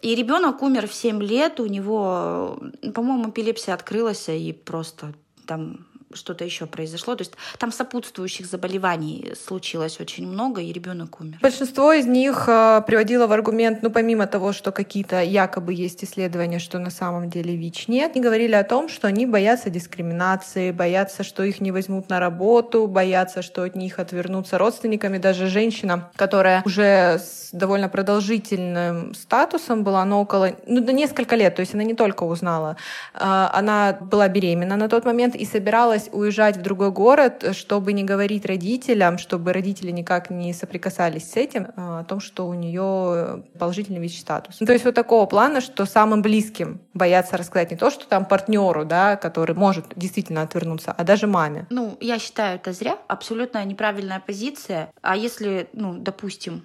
И 0.00 0.14
ребенок 0.14 0.62
умер 0.62 0.88
в 0.88 0.94
7 0.94 1.22
лет, 1.22 1.60
у 1.60 1.66
него, 1.66 2.58
по-моему, 2.94 3.30
эпилепсия 3.30 3.74
открылась, 3.74 4.28
и 4.28 4.52
просто 4.52 5.14
там 5.46 5.86
что-то 6.14 6.44
еще 6.44 6.66
произошло. 6.66 7.14
То 7.14 7.22
есть 7.22 7.32
там 7.58 7.72
сопутствующих 7.72 8.46
заболеваний 8.46 9.32
случилось 9.40 10.00
очень 10.00 10.26
много, 10.26 10.60
и 10.60 10.72
ребенок 10.72 11.20
умер. 11.20 11.38
Большинство 11.40 11.92
из 11.92 12.06
них 12.06 12.44
э, 12.48 12.82
приводило 12.86 13.26
в 13.26 13.32
аргумент, 13.32 13.82
ну 13.82 13.90
помимо 13.90 14.26
того, 14.26 14.52
что 14.52 14.72
какие-то 14.72 15.22
якобы 15.22 15.74
есть 15.74 16.04
исследования, 16.04 16.58
что 16.58 16.78
на 16.78 16.90
самом 16.90 17.30
деле 17.30 17.56
ВИЧ 17.56 17.88
нет, 17.88 18.12
они 18.14 18.24
говорили 18.24 18.54
о 18.54 18.64
том, 18.64 18.88
что 18.88 19.08
они 19.08 19.26
боятся 19.26 19.70
дискриминации, 19.70 20.70
боятся, 20.70 21.22
что 21.24 21.42
их 21.42 21.60
не 21.60 21.72
возьмут 21.72 22.08
на 22.08 22.20
работу, 22.20 22.86
боятся, 22.86 23.42
что 23.42 23.62
от 23.62 23.76
них 23.76 23.98
отвернутся 23.98 24.58
родственниками. 24.58 25.18
Даже 25.18 25.46
женщина, 25.46 26.10
которая 26.16 26.62
уже 26.64 27.18
с 27.18 27.50
довольно 27.52 27.88
продолжительным 27.88 29.14
статусом 29.14 29.84
была, 29.84 30.02
она 30.02 30.18
около, 30.18 30.52
ну, 30.66 30.80
до 30.80 30.92
несколько 30.92 31.36
лет, 31.36 31.54
то 31.54 31.60
есть 31.60 31.74
она 31.74 31.84
не 31.84 31.94
только 31.94 32.24
узнала, 32.24 32.76
э, 33.14 33.18
она 33.20 33.98
была 34.00 34.28
беременна 34.28 34.76
на 34.76 34.88
тот 34.88 35.04
момент 35.04 35.34
и 35.34 35.44
собиралась 35.44 36.01
собиралась 36.02 36.08
уезжать 36.12 36.56
в 36.56 36.62
другой 36.62 36.90
город, 36.90 37.44
чтобы 37.52 37.92
не 37.92 38.04
говорить 38.04 38.46
родителям, 38.46 39.18
чтобы 39.18 39.52
родители 39.52 39.90
никак 39.90 40.30
не 40.30 40.52
соприкасались 40.52 41.30
с 41.30 41.36
этим, 41.36 41.68
а, 41.76 42.00
о 42.00 42.04
том, 42.04 42.20
что 42.20 42.46
у 42.46 42.54
нее 42.54 43.44
положительный 43.58 44.00
ВИЧ-статус. 44.00 44.60
Ну, 44.60 44.66
то 44.66 44.72
есть 44.72 44.84
вот 44.84 44.94
такого 44.94 45.26
плана, 45.26 45.60
что 45.60 45.86
самым 45.86 46.22
близким 46.22 46.80
боятся 46.94 47.36
рассказать 47.36 47.70
не 47.70 47.76
то, 47.76 47.90
что 47.90 48.06
там 48.06 48.24
партнеру, 48.24 48.84
да, 48.84 49.16
который 49.16 49.54
может 49.54 49.84
действительно 49.96 50.42
отвернуться, 50.42 50.92
а 50.92 51.04
даже 51.04 51.26
маме. 51.26 51.66
Ну, 51.70 51.96
я 52.00 52.18
считаю 52.18 52.56
это 52.56 52.72
зря, 52.72 52.98
абсолютно 53.08 53.64
неправильная 53.64 54.20
позиция. 54.20 54.88
А 55.02 55.16
если, 55.16 55.68
ну, 55.72 55.94
допустим, 55.94 56.62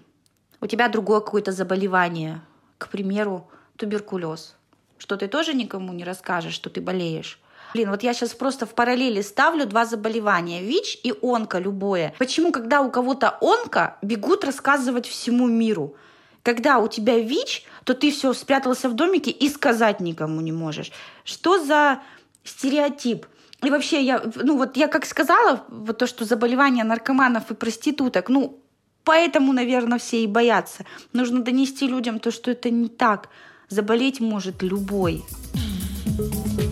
у 0.62 0.67
тебя 0.67 0.89
другое 0.89 1.19
какое-то 1.19 1.52
заболевание, 1.52 2.41
к 2.78 2.89
примеру, 2.89 3.47
туберкулез, 3.76 4.56
что 4.97 5.17
ты 5.17 5.28
тоже 5.28 5.54
никому 5.54 5.93
не 5.93 6.04
расскажешь, 6.04 6.54
что 6.54 6.69
ты 6.69 6.82
болеешь. 6.82 7.39
Блин, 7.74 7.90
вот 7.90 8.04
я 8.04 8.14
сейчас 8.14 8.34
просто 8.34 8.66
в 8.66 8.74
параллели 8.74 9.22
ставлю 9.22 9.66
два 9.66 9.86
заболевания. 9.86 10.62
ВИЧ 10.62 11.00
и 11.04 11.14
онко 11.22 11.60
любое. 11.60 12.14
Почему, 12.18 12.52
когда 12.52 12.82
у 12.82 12.90
кого-то 12.90 13.38
онко, 13.42 13.98
бегут 14.02 14.44
рассказывать 14.44 15.08
всему 15.08 15.48
миру? 15.48 15.96
Когда 16.44 16.80
у 16.80 16.88
тебя 16.88 17.20
ВИЧ, 17.20 17.66
то 17.84 17.94
ты 17.94 18.12
все 18.12 18.34
спрятался 18.34 18.90
в 18.90 18.94
домике 18.94 19.32
и 19.32 19.50
сказать 19.50 20.00
никому 20.00 20.42
не 20.42 20.52
можешь. 20.52 20.92
Что 21.26 21.64
за 21.64 22.00
стереотип? 22.44 23.26
И 23.64 23.70
вообще, 23.70 24.02
я, 24.02 24.24
ну 24.36 24.58
вот 24.58 24.78
я 24.78 24.88
как 24.88 25.06
сказала, 25.06 25.64
вот 25.68 25.98
то, 25.98 26.08
что 26.08 26.26
заболевания 26.26 26.84
наркоманов 26.84 27.50
и 27.52 27.56
проституток, 27.56 28.30
ну, 28.30 28.62
поэтому, 29.04 29.52
наверное, 29.52 29.98
все 29.98 30.24
и 30.24 30.28
боятся. 30.28 30.86
Нужно 31.12 31.42
донести 31.42 31.88
людям 31.88 32.20
то, 32.20 32.32
что 32.32 32.52
это 32.52 32.70
не 32.70 32.88
так. 32.88 33.30
Заболеть 33.68 34.22
может 34.22 34.62
любой. 34.62 35.26
Меня 36.18 36.67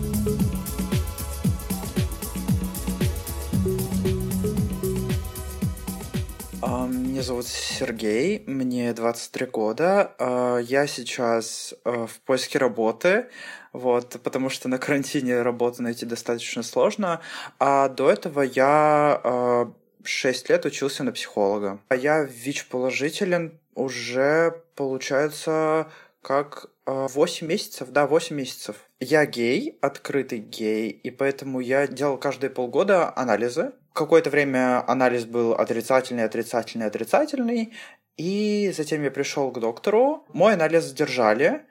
зовут 7.26 7.48
Сергей, 7.48 8.44
мне 8.46 8.92
23 8.92 9.46
года. 9.46 10.14
А, 10.20 10.58
я 10.58 10.86
сейчас 10.86 11.74
а, 11.84 12.06
в 12.06 12.20
поиске 12.20 12.60
работы, 12.60 13.26
вот, 13.72 14.20
потому 14.22 14.48
что 14.48 14.68
на 14.68 14.78
карантине 14.78 15.42
работу 15.42 15.82
найти 15.82 16.06
достаточно 16.06 16.62
сложно. 16.62 17.20
А 17.58 17.88
до 17.88 18.12
этого 18.12 18.42
я 18.42 19.68
6 20.04 20.50
а, 20.50 20.52
лет 20.52 20.64
учился 20.66 21.02
на 21.02 21.10
психолога. 21.10 21.80
А 21.88 21.96
я 21.96 22.22
ВИЧ-положителен 22.22 23.58
уже, 23.74 24.62
получается, 24.76 25.90
как 26.22 26.66
8 26.86 27.44
месяцев, 27.44 27.88
да, 27.90 28.06
8 28.06 28.36
месяцев. 28.36 28.76
Я 29.00 29.26
гей, 29.26 29.78
открытый 29.82 30.38
гей, 30.38 30.90
и 30.90 31.10
поэтому 31.10 31.58
я 31.58 31.88
делал 31.88 32.18
каждые 32.18 32.50
полгода 32.50 33.12
анализы 33.16 33.72
какое-то 33.96 34.30
время 34.30 34.88
анализ 34.88 35.24
был 35.24 35.54
отрицательный, 35.54 36.24
отрицательный, 36.24 36.86
отрицательный, 36.86 37.72
и 38.16 38.72
затем 38.76 39.02
я 39.02 39.10
пришел 39.10 39.50
к 39.50 39.58
доктору. 39.58 40.24
Мой 40.32 40.54
анализ 40.54 40.84
задержали, 40.84 41.62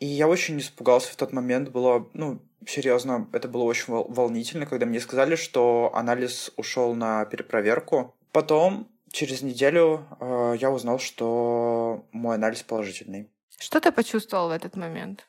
И 0.00 0.06
я 0.06 0.26
очень 0.26 0.58
испугался 0.58 1.12
в 1.12 1.16
тот 1.16 1.32
момент. 1.32 1.70
Было, 1.70 2.08
ну, 2.14 2.40
серьезно, 2.66 3.28
это 3.32 3.48
было 3.48 3.62
очень 3.62 3.94
волнительно, 3.94 4.66
когда 4.66 4.86
мне 4.86 5.00
сказали, 5.00 5.36
что 5.36 5.92
анализ 5.94 6.50
ушел 6.56 6.94
на 6.94 7.24
перепроверку. 7.26 8.14
Потом, 8.32 8.88
через 9.12 9.42
неделю, 9.42 10.04
э, 10.20 10.56
я 10.60 10.70
узнал, 10.72 10.98
что 10.98 12.04
мой 12.10 12.34
анализ 12.34 12.64
положительный. 12.64 13.30
Что 13.58 13.80
ты 13.80 13.92
почувствовал 13.92 14.48
в 14.48 14.52
этот 14.52 14.76
момент? 14.76 15.26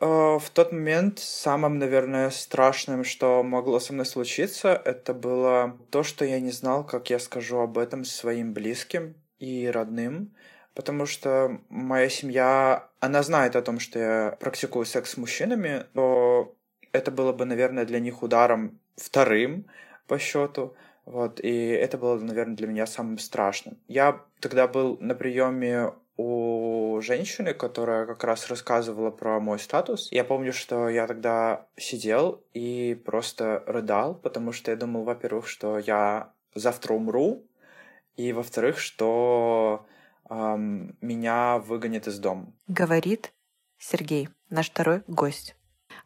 Э, 0.00 0.38
в 0.38 0.50
тот 0.50 0.72
момент 0.72 1.18
самым, 1.18 1.78
наверное, 1.78 2.30
страшным, 2.30 3.04
что 3.04 3.42
могло 3.42 3.80
со 3.80 3.92
мной 3.92 4.06
случиться, 4.06 4.80
это 4.84 5.14
было 5.14 5.78
то, 5.90 6.02
что 6.02 6.24
я 6.24 6.40
не 6.40 6.50
знал, 6.50 6.84
как 6.84 7.10
я 7.10 7.18
скажу 7.18 7.58
об 7.58 7.78
этом 7.78 8.04
своим 8.04 8.52
близким 8.52 9.14
и 9.38 9.68
родным, 9.68 10.34
потому 10.74 11.06
что 11.06 11.60
моя 11.68 12.08
семья, 12.08 12.88
она 13.00 13.22
знает 13.22 13.56
о 13.56 13.62
том, 13.62 13.78
что 13.78 13.98
я 13.98 14.36
практикую 14.40 14.84
секс 14.84 15.12
с 15.12 15.16
мужчинами, 15.16 15.86
но 15.94 16.54
это 16.92 17.10
было 17.10 17.32
бы, 17.32 17.44
наверное, 17.44 17.84
для 17.84 18.00
них 18.00 18.22
ударом 18.22 18.80
вторым 18.96 19.66
по 20.06 20.18
счету. 20.18 20.74
Вот, 21.04 21.38
и 21.40 21.68
это 21.68 21.98
было, 21.98 22.18
наверное, 22.18 22.56
для 22.56 22.66
меня 22.66 22.86
самым 22.86 23.18
страшным. 23.18 23.76
Я 23.88 24.22
тогда 24.40 24.66
был 24.66 24.96
на 25.00 25.14
приеме 25.14 25.92
у 26.16 27.00
женщины, 27.00 27.54
которая 27.54 28.06
как 28.06 28.24
раз 28.24 28.48
рассказывала 28.48 29.10
про 29.10 29.40
мой 29.40 29.58
статус. 29.58 30.08
Я 30.12 30.24
помню, 30.24 30.52
что 30.52 30.88
я 30.88 31.06
тогда 31.06 31.66
сидел 31.76 32.44
и 32.52 33.00
просто 33.04 33.62
рыдал, 33.66 34.14
потому 34.14 34.52
что 34.52 34.70
я 34.70 34.76
думал, 34.76 35.04
во-первых, 35.04 35.48
что 35.48 35.78
я 35.78 36.32
завтра 36.54 36.94
умру, 36.94 37.46
и 38.16 38.32
во-вторых, 38.32 38.78
что 38.78 39.86
эм, 40.30 40.96
меня 41.00 41.58
выгонят 41.58 42.06
из 42.06 42.18
дома. 42.18 42.52
Говорит 42.68 43.32
Сергей, 43.78 44.28
наш 44.50 44.70
второй 44.70 45.02
гость. 45.08 45.56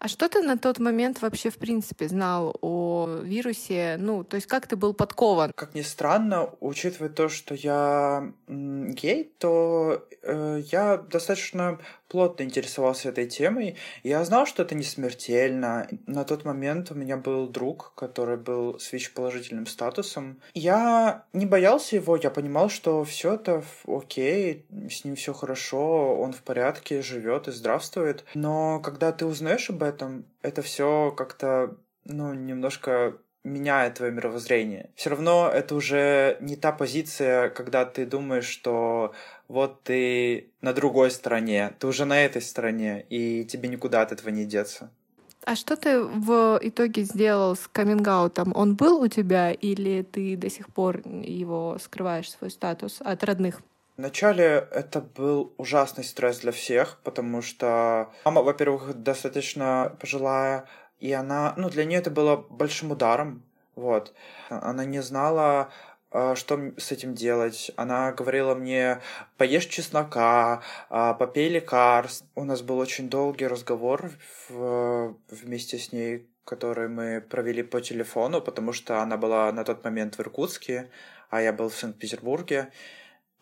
А 0.01 0.07
что 0.07 0.29
ты 0.29 0.43
на 0.43 0.57
тот 0.57 0.79
момент 0.79 1.21
вообще, 1.23 1.51
в 1.51 1.57
принципе, 1.57 2.07
знал 2.07 2.57
о 2.61 3.21
вирусе? 3.23 3.97
Ну, 3.99 4.23
то 4.23 4.37
есть 4.37 4.47
как 4.47 4.69
ты 4.69 4.77
был 4.77 4.95
подкован? 4.95 5.53
Как 5.55 5.75
ни 5.75 5.83
странно, 5.83 6.51
учитывая 6.61 7.09
то, 7.09 7.29
что 7.29 7.55
я 7.55 8.33
гей, 8.47 9.33
то 9.39 10.07
э, 10.23 10.63
я 10.71 10.99
достаточно 10.99 11.81
плотно 12.09 12.43
интересовался 12.43 13.11
этой 13.11 13.27
темой. 13.27 13.77
Я 14.03 14.25
знал, 14.25 14.47
что 14.47 14.63
это 14.63 14.75
не 14.75 14.83
смертельно. 14.83 15.89
На 16.07 16.25
тот 16.25 16.45
момент 16.45 16.91
у 16.91 16.95
меня 16.95 17.17
был 17.17 17.49
друг, 17.49 17.93
который 17.95 18.37
был 18.37 18.79
с 18.79 18.93
ВИЧ-положительным 18.93 19.67
статусом. 19.67 20.41
Я 20.55 21.27
не 21.33 21.47
боялся 21.47 21.97
его, 21.97 22.17
я 22.17 22.31
понимал, 22.31 22.69
что 22.71 23.05
все 23.05 23.35
это 23.35 23.63
окей, 23.87 24.67
с 24.91 25.05
ним 25.05 25.17
все 25.17 25.33
хорошо, 25.33 26.17
он 26.19 26.33
в 26.33 26.43
порядке, 26.43 27.03
живет 27.03 27.49
и 27.49 27.53
здравствует. 27.53 28.25
Но 28.35 28.81
когда 28.81 29.13
ты 29.13 29.27
узнаешь 29.27 29.71
об 29.71 29.83
этом, 29.83 30.25
это 30.43 30.63
все 30.63 31.13
как-то, 31.17 31.77
ну, 32.05 32.33
немножко 32.33 33.19
меняет 33.49 33.95
твое 33.95 34.13
мировоззрение. 34.13 34.91
Все 34.95 35.11
равно 35.11 35.51
это 35.53 35.75
уже 35.75 36.37
не 36.41 36.57
та 36.57 36.73
позиция, 36.73 37.49
когда 37.49 37.85
ты 37.85 38.07
думаешь, 38.07 38.47
что 38.47 39.13
вот 39.49 39.83
ты 39.83 40.51
на 40.61 40.73
другой 40.73 41.11
стороне, 41.11 41.73
ты 41.79 41.87
уже 41.87 42.05
на 42.05 42.25
этой 42.25 42.43
стороне, 42.43 43.05
и 43.09 43.45
тебе 43.45 43.69
никуда 43.69 44.03
от 44.03 44.13
этого 44.13 44.29
не 44.31 44.45
деться. 44.45 44.91
А 45.45 45.57
что 45.57 45.77
ты 45.77 46.03
в 46.03 46.59
итоге 46.63 47.05
сделал 47.05 47.57
с 47.57 47.69
каминг-аутом? 47.73 48.53
Он 48.55 48.77
был 48.77 49.01
у 49.01 49.09
тебя 49.09 49.53
или 49.53 50.03
ты 50.03 50.37
до 50.37 50.51
сих 50.51 50.69
пор 50.69 51.01
его 51.07 51.79
скрываешь, 51.83 52.31
свой 52.31 52.51
статус 52.51 52.99
от 53.01 53.25
родных? 53.25 53.63
Вначале 53.97 54.69
это 54.71 55.01
был 55.01 55.53
ужасный 55.57 56.05
стресс 56.05 56.39
для 56.41 56.53
всех, 56.53 56.99
потому 57.03 57.43
что 57.43 58.13
мама, 58.25 58.43
во-первых, 58.43 59.03
достаточно 59.03 59.97
пожилая, 59.99 60.67
и 61.01 61.13
она, 61.13 61.55
ну, 61.57 61.71
для 61.71 61.85
нее 61.85 61.99
это 61.99 62.11
было 62.11 62.37
большим 62.37 62.91
ударом, 62.91 63.43
вот. 63.75 64.13
Она 64.49 64.85
не 64.85 65.01
знала, 65.03 65.71
а, 66.11 66.35
что 66.35 66.73
с 66.79 66.91
этим 66.91 67.15
делать. 67.15 67.71
Она 67.77 68.13
говорила 68.13 68.55
мне, 68.55 69.01
поешь 69.37 69.67
чеснока, 69.67 70.63
а, 70.89 71.15
попей 71.15 71.49
лекарств. 71.49 72.27
У 72.35 72.45
нас 72.45 72.63
был 72.63 72.79
очень 72.79 73.11
долгий 73.11 73.47
разговор 73.47 74.11
в, 74.49 75.17
вместе 75.29 75.79
с 75.79 75.93
ней, 75.93 76.27
который 76.45 76.89
мы 76.89 77.21
провели 77.21 77.63
по 77.63 77.81
телефону, 77.81 78.41
потому 78.41 78.73
что 78.73 79.03
она 79.03 79.17
была 79.17 79.53
на 79.53 79.65
тот 79.65 79.85
момент 79.85 80.17
в 80.17 80.21
Иркутске, 80.21 80.91
а 81.29 81.43
я 81.43 81.53
был 81.53 81.69
в 81.69 81.77
Санкт-Петербурге. 81.77 82.73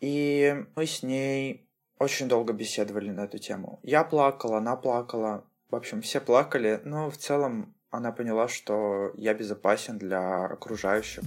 И 0.01 0.65
мы 0.75 0.87
с 0.87 1.03
ней 1.03 1.69
очень 1.99 2.29
долго 2.29 2.53
беседовали 2.53 3.11
на 3.11 3.25
эту 3.25 3.39
тему. 3.39 3.79
Я 3.83 4.05
плакала, 4.05 4.59
она 4.59 4.77
плакала. 4.77 5.45
В 5.69 5.75
общем, 5.75 6.01
все 6.01 6.21
плакали, 6.21 6.81
но 6.85 7.11
в 7.11 7.17
целом 7.17 7.75
она 7.91 8.13
поняла, 8.13 8.47
что 8.47 9.11
я 9.17 9.35
безопасен 9.35 9.99
для 9.99 10.45
окружающих. 10.45 11.25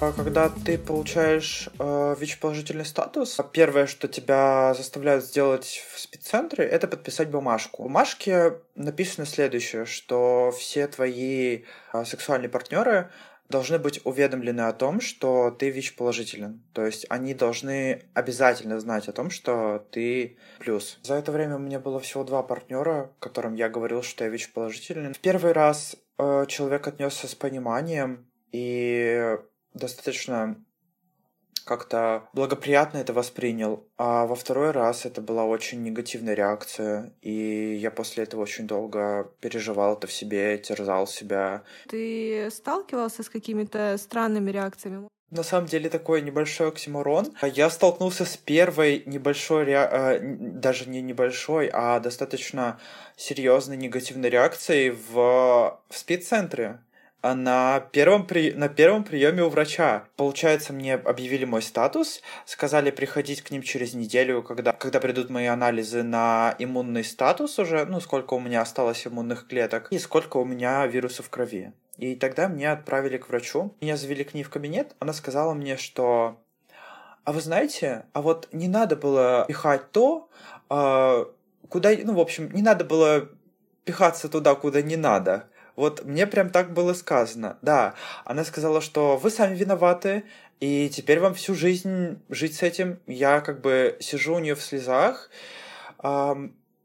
А 0.00 0.10
когда 0.10 0.48
ты 0.48 0.76
получаешь 0.76 1.68
э, 1.78 2.16
ВИЧ-положительный 2.18 2.84
статус, 2.84 3.38
первое, 3.52 3.86
что 3.86 4.08
тебя 4.08 4.74
заставляют 4.74 5.24
сделать 5.24 5.86
в 5.94 6.00
спеццентре, 6.00 6.64
это 6.64 6.88
подписать 6.88 7.30
бумажку. 7.30 7.82
В 7.82 7.86
бумажке 7.86 8.54
написано 8.74 9.26
следующее, 9.26 9.84
что 9.84 10.52
все 10.58 10.88
твои 10.88 11.62
э, 11.92 12.04
сексуальные 12.04 12.48
партнеры 12.48 13.12
должны 13.52 13.78
быть 13.78 14.00
уведомлены 14.04 14.62
о 14.62 14.72
том, 14.72 15.00
что 15.00 15.50
ты 15.52 15.70
ВИЧ-положителен. 15.70 16.64
То 16.72 16.84
есть 16.84 17.06
они 17.08 17.34
должны 17.34 18.02
обязательно 18.14 18.80
знать 18.80 19.06
о 19.08 19.12
том, 19.12 19.30
что 19.30 19.86
ты 19.92 20.38
плюс. 20.58 20.98
За 21.02 21.14
это 21.14 21.30
время 21.30 21.56
у 21.56 21.60
меня 21.60 21.78
было 21.78 22.00
всего 22.00 22.24
два 22.24 22.42
партнера, 22.42 23.12
которым 23.20 23.54
я 23.54 23.68
говорил, 23.68 24.02
что 24.02 24.24
я 24.24 24.30
ВИЧ-положителен. 24.30 25.14
В 25.14 25.20
первый 25.20 25.52
раз 25.52 25.96
э, 26.18 26.46
человек 26.48 26.88
отнесся 26.88 27.28
с 27.28 27.34
пониманием 27.34 28.26
и 28.50 29.36
достаточно 29.74 30.56
как-то 31.64 32.28
благоприятно 32.32 32.98
это 32.98 33.12
воспринял, 33.12 33.84
а 33.96 34.26
во 34.26 34.34
второй 34.34 34.72
раз 34.72 35.06
это 35.06 35.20
была 35.20 35.44
очень 35.44 35.82
негативная 35.82 36.34
реакция, 36.34 37.12
и 37.22 37.74
я 37.80 37.90
после 37.90 38.24
этого 38.24 38.42
очень 38.42 38.66
долго 38.66 39.30
переживал 39.40 39.94
это 39.94 40.06
в 40.06 40.12
себе, 40.12 40.58
терзал 40.58 41.06
себя. 41.06 41.62
Ты 41.88 42.48
сталкивался 42.50 43.22
с 43.22 43.28
какими-то 43.28 43.96
странными 43.98 44.50
реакциями? 44.50 45.08
На 45.30 45.42
самом 45.42 45.66
деле 45.66 45.88
такой 45.88 46.20
небольшой 46.20 46.68
оксиморон. 46.68 47.32
Я 47.40 47.70
столкнулся 47.70 48.26
с 48.26 48.36
первой 48.36 49.02
небольшой, 49.06 49.64
ре... 49.64 49.88
Э, 49.90 50.18
даже 50.20 50.90
не 50.90 51.00
небольшой, 51.00 51.70
а 51.72 52.00
достаточно 52.00 52.78
серьезной 53.16 53.78
негативной 53.78 54.28
реакцией 54.28 54.90
в, 54.90 55.14
в 55.88 55.96
спид-центре. 55.96 56.80
А 57.22 57.34
на 57.34 57.80
первом, 57.80 58.26
при... 58.26 58.52
на 58.52 58.68
первом 58.68 59.04
приеме 59.04 59.44
у 59.44 59.48
врача. 59.48 60.04
Получается, 60.16 60.72
мне 60.72 60.94
объявили 60.94 61.44
мой 61.44 61.62
статус, 61.62 62.20
сказали 62.44 62.90
приходить 62.90 63.42
к 63.42 63.50
ним 63.52 63.62
через 63.62 63.94
неделю, 63.94 64.42
когда, 64.42 64.72
когда 64.72 64.98
придут 64.98 65.30
мои 65.30 65.46
анализы 65.46 66.02
на 66.02 66.54
иммунный 66.58 67.04
статус 67.04 67.58
уже, 67.60 67.86
ну, 67.86 68.00
сколько 68.00 68.34
у 68.34 68.40
меня 68.40 68.60
осталось 68.60 69.06
иммунных 69.06 69.46
клеток 69.46 69.86
и 69.90 69.98
сколько 69.98 70.38
у 70.38 70.44
меня 70.44 70.84
вирусов 70.86 71.26
в 71.26 71.30
крови. 71.30 71.72
И 71.96 72.16
тогда 72.16 72.48
меня 72.48 72.72
отправили 72.72 73.18
к 73.18 73.28
врачу. 73.28 73.74
Меня 73.80 73.96
завели 73.96 74.24
к 74.24 74.34
ней 74.34 74.42
в 74.42 74.50
кабинет. 74.50 74.96
Она 74.98 75.12
сказала 75.12 75.54
мне, 75.54 75.76
что 75.76 76.42
а 77.24 77.32
вы 77.32 77.40
знаете, 77.40 78.06
а 78.12 78.20
вот 78.20 78.48
не 78.52 78.66
надо 78.66 78.96
было 78.96 79.44
пихать 79.46 79.92
то, 79.92 80.28
а, 80.68 81.28
куда, 81.68 81.90
ну, 82.02 82.14
в 82.14 82.20
общем, 82.20 82.50
не 82.52 82.62
надо 82.62 82.84
было 82.84 83.28
пихаться 83.84 84.28
туда, 84.28 84.54
куда 84.56 84.82
не 84.82 84.96
надо. 84.96 85.48
Вот 85.76 86.04
мне 86.04 86.26
прям 86.26 86.50
так 86.50 86.72
было 86.72 86.92
сказано. 86.94 87.58
Да, 87.62 87.94
она 88.24 88.44
сказала, 88.44 88.80
что 88.80 89.16
вы 89.16 89.30
сами 89.30 89.56
виноваты, 89.56 90.24
и 90.60 90.88
теперь 90.88 91.20
вам 91.20 91.34
всю 91.34 91.54
жизнь 91.54 92.20
жить 92.28 92.54
с 92.56 92.62
этим. 92.62 93.00
Я 93.06 93.40
как 93.40 93.60
бы 93.60 93.96
сижу 94.00 94.34
у 94.34 94.38
нее 94.38 94.54
в 94.54 94.62
слезах, 94.62 95.30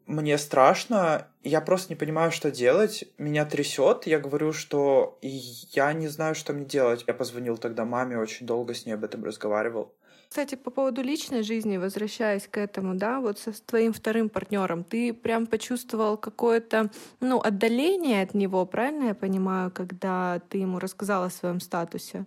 мне 0.08 0.38
страшно, 0.38 1.28
я 1.44 1.60
просто 1.60 1.92
не 1.92 1.98
понимаю, 1.98 2.32
что 2.32 2.50
делать, 2.50 3.04
меня 3.18 3.44
трясет, 3.44 4.08
я 4.08 4.20
говорю, 4.20 4.54
что 4.54 5.20
я 5.22 5.92
не 5.92 6.08
знаю, 6.08 6.34
что 6.34 6.54
мне 6.54 6.66
делать. 6.66 7.04
Я 7.08 7.14
позвонил 7.14 7.58
тогда 7.58 7.84
маме, 7.84 8.18
очень 8.18 8.46
долго 8.46 8.74
с 8.74 8.86
ней 8.86 8.94
об 8.94 9.04
этом 9.04 9.26
разговаривал. 9.26 9.94
Кстати, 10.30 10.56
по 10.56 10.72
поводу 10.72 11.02
личной 11.02 11.42
жизни, 11.42 11.78
возвращаясь 11.78 12.48
к 12.48 12.58
этому, 12.58 12.96
да, 12.96 13.22
вот 13.22 13.40
со 13.40 13.52
твоим 13.66 13.94
вторым 13.94 14.30
партнером, 14.30 14.84
ты 14.84 15.14
прям 15.14 15.48
почувствовал 15.48 16.18
какое-то, 16.18 16.92
ну, 17.22 17.40
отдаление 17.40 18.24
от 18.24 18.34
него, 18.34 18.66
правильно 18.66 19.06
я 19.06 19.16
понимаю, 19.16 19.72
когда 19.72 20.42
ты 20.50 20.60
ему 20.60 20.80
рассказал 20.80 21.24
о 21.24 21.30
своем 21.30 21.60
статусе? 21.60 22.26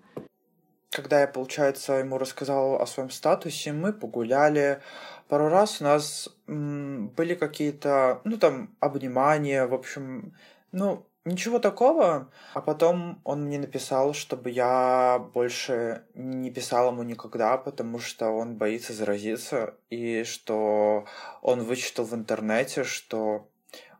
Когда 0.90 1.20
я, 1.20 1.28
получается, 1.28 1.92
ему 1.94 2.18
рассказал 2.18 2.80
о 2.82 2.86
своем 2.86 3.10
статусе, 3.10 3.72
мы 3.72 3.92
погуляли. 3.92 4.80
Пару 5.28 5.48
раз 5.48 5.80
у 5.80 5.84
нас 5.84 6.28
м, 6.48 7.08
были 7.10 7.34
какие-то, 7.34 8.22
ну, 8.24 8.38
там, 8.38 8.74
обнимания, 8.80 9.66
в 9.66 9.74
общем, 9.74 10.34
ну, 10.72 11.06
Ничего 11.26 11.58
такого. 11.58 12.32
А 12.54 12.62
потом 12.62 13.20
он 13.24 13.44
мне 13.44 13.58
написал, 13.58 14.14
чтобы 14.14 14.50
я 14.50 15.18
больше 15.34 16.04
не 16.14 16.50
писал 16.50 16.92
ему 16.92 17.02
никогда, 17.02 17.58
потому 17.58 17.98
что 17.98 18.30
он 18.30 18.56
боится 18.56 18.94
заразиться, 18.94 19.74
и 19.90 20.24
что 20.24 21.04
он 21.42 21.62
вычитал 21.64 22.06
в 22.06 22.14
интернете, 22.14 22.84
что 22.84 23.50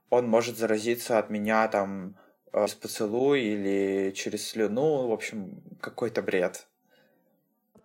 он 0.08 0.28
может 0.28 0.56
заразиться 0.56 1.18
от 1.18 1.28
меня 1.28 1.68
там 1.68 2.16
э, 2.52 2.66
с 2.66 2.74
поцелуй 2.74 3.42
или 3.42 4.12
через 4.12 4.48
слюну, 4.48 5.08
в 5.08 5.12
общем, 5.12 5.62
какой-то 5.80 6.22
бред. 6.22 6.69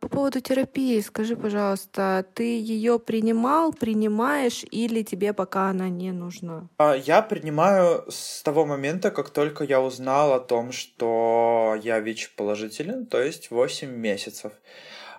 По 0.06 0.10
поводу 0.10 0.40
терапии, 0.40 1.02
скажи, 1.02 1.36
пожалуйста, 1.36 2.24
ты 2.36 2.44
ее 2.44 3.00
принимал, 3.00 3.74
принимаешь 3.74 4.64
или 4.70 5.02
тебе 5.02 5.34
пока 5.34 5.70
она 5.70 5.90
не 5.90 6.12
нужна? 6.12 6.68
А, 6.78 6.94
я 6.94 7.24
принимаю 7.24 8.06
с 8.08 8.44
того 8.44 8.68
момента, 8.68 9.10
как 9.10 9.32
только 9.32 9.64
я 9.64 9.82
узнал 9.82 10.34
о 10.34 10.40
том, 10.40 10.72
что 10.72 11.76
я 11.82 12.00
ВИЧ-положителен, 12.02 13.08
то 13.08 13.20
есть 13.20 13.50
8 13.50 13.90
месяцев. 13.90 14.54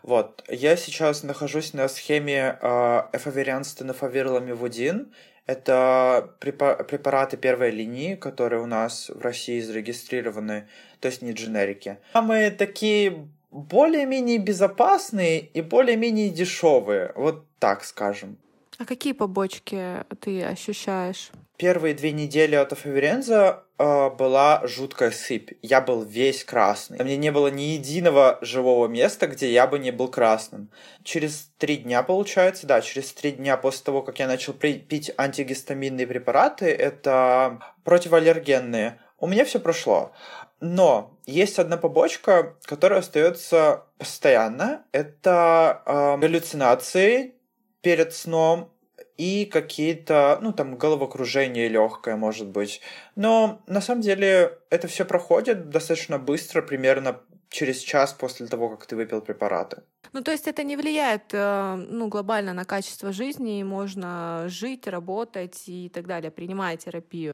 Вот, 0.05 0.45
я 0.49 0.77
сейчас 0.77 1.25
нахожусь 1.25 1.75
на 1.75 1.89
схеме 1.89 2.57
э, 2.63 3.03
эфавериан 3.13 3.65
стенофавир 3.65 4.29
ламивудин. 4.29 5.13
Это 5.47 6.31
препараты 6.39 7.37
первой 7.37 7.73
линии, 7.73 8.15
которые 8.15 8.63
у 8.63 8.67
нас 8.67 9.11
в 9.11 9.21
России 9.21 9.61
зарегистрированы, 9.61 10.69
то 11.01 11.07
есть 11.07 11.23
не 11.23 11.33
дженерики. 11.33 11.99
Самые 12.13 12.53
такие 12.53 13.29
более-менее 13.51 14.39
безопасные 14.39 15.41
и 15.41 15.61
более-менее 15.61 16.31
дешевые, 16.31 17.13
вот 17.15 17.47
так 17.59 17.85
скажем. 17.85 18.39
А 18.79 18.85
какие 18.85 19.13
побочки 19.13 20.05
ты 20.21 20.45
ощущаешь? 20.45 21.31
Первые 21.57 21.95
две 21.95 22.13
недели 22.13 22.55
от 22.55 22.75
Афаверенза 22.75 23.65
э, 23.79 24.11
была 24.11 24.61
жуткая 24.67 25.11
сыпь. 25.11 25.53
Я 25.63 25.81
был 25.81 26.03
весь 26.03 26.45
красный. 26.45 27.03
Меня 27.03 27.17
не 27.17 27.33
было 27.33 27.49
ни 27.49 27.63
единого 27.63 28.39
живого 28.43 28.89
места, 28.89 29.27
где 29.27 29.51
я 29.51 29.67
бы 29.67 29.79
не 29.79 29.91
был 29.91 30.09
красным. 30.09 30.71
Через 31.03 31.51
три 31.57 31.79
дня, 31.79 32.03
получается, 32.03 32.67
да, 32.67 32.83
через 32.83 33.11
три 33.15 33.33
дня 33.33 33.57
после 33.57 33.85
того, 33.85 34.03
как 34.03 34.19
я 34.19 34.27
начал 34.27 34.53
пить 34.53 35.11
антигистаминные 35.17 36.07
препараты, 36.07 36.67
это 36.67 37.59
противоаллергенные, 37.85 38.99
у 39.19 39.27
меня 39.27 39.47
все 39.47 39.59
прошло. 39.59 40.13
Но 40.61 41.19
есть 41.27 41.59
одна 41.59 41.77
побочка, 41.77 42.57
которая 42.63 43.01
остается 43.01 43.85
постоянно. 43.99 44.85
Это 44.93 45.83
э, 45.85 46.17
галлюцинации 46.19 47.35
перед 47.83 48.15
сном 48.15 48.73
и 49.17 49.45
какие-то, 49.47 50.39
ну, 50.43 50.53
там, 50.53 50.77
головокружение 50.77 51.69
легкое, 51.69 52.17
может 52.17 52.49
быть. 52.49 52.81
Но 53.17 53.63
на 53.67 53.81
самом 53.81 54.03
деле 54.03 54.59
это 54.71 54.89
все 54.89 55.05
проходит 55.05 55.71
достаточно 55.71 56.19
быстро, 56.19 56.63
примерно 56.63 57.21
через 57.49 57.79
час 57.79 58.13
после 58.13 58.47
того, 58.47 58.69
как 58.69 58.87
ты 58.87 58.97
выпил 58.97 59.21
препараты. 59.21 59.83
Ну, 60.13 60.23
то 60.23 60.31
есть 60.31 60.47
это 60.49 60.65
не 60.65 60.77
влияет 60.77 61.33
э, 61.33 61.75
ну, 61.77 62.09
глобально 62.09 62.53
на 62.53 62.65
качество 62.65 63.13
жизни, 63.13 63.63
можно 63.63 64.45
жить, 64.49 64.87
работать 64.87 65.63
и 65.67 65.89
так 65.89 66.07
далее, 66.07 66.31
принимая 66.31 66.77
терапию. 66.77 67.33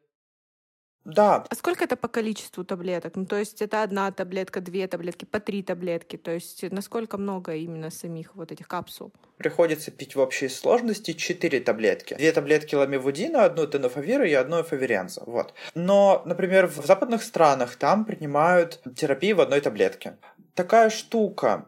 Да. 1.05 1.45
А 1.49 1.55
сколько 1.55 1.85
это 1.85 1.97
по 1.97 2.09
количеству 2.09 2.65
таблеток? 2.65 3.17
Ну, 3.17 3.27
то 3.27 3.37
есть 3.37 3.61
это 3.61 3.83
одна 3.83 4.11
таблетка, 4.13 4.61
две 4.61 4.87
таблетки, 4.87 5.25
по 5.25 5.41
три 5.41 5.63
таблетки. 5.63 6.17
То 6.17 6.31
есть 6.31 6.63
насколько 6.71 7.19
много 7.19 7.55
именно 7.55 7.91
самих 7.91 8.35
вот 8.37 8.53
этих 8.53 8.69
капсул? 8.69 9.13
Приходится 9.37 9.91
пить 9.91 10.15
в 10.15 10.21
общей 10.21 10.49
сложности 10.49 11.13
четыре 11.13 11.61
таблетки. 11.61 12.15
Две 12.15 12.33
таблетки 12.33 12.75
ламивудина, 12.75 13.45
одну 13.45 13.67
тенофавира 13.67 14.29
и 14.29 14.33
одну 14.33 14.61
эфаверенза. 14.63 15.23
Вот. 15.27 15.55
Но, 15.75 16.23
например, 16.25 16.67
в 16.67 16.87
западных 16.87 17.23
странах 17.23 17.77
там 17.77 18.05
принимают 18.05 18.81
терапию 18.95 19.37
в 19.37 19.41
одной 19.41 19.61
таблетке. 19.61 20.17
Такая 20.55 20.91
штука 20.91 21.67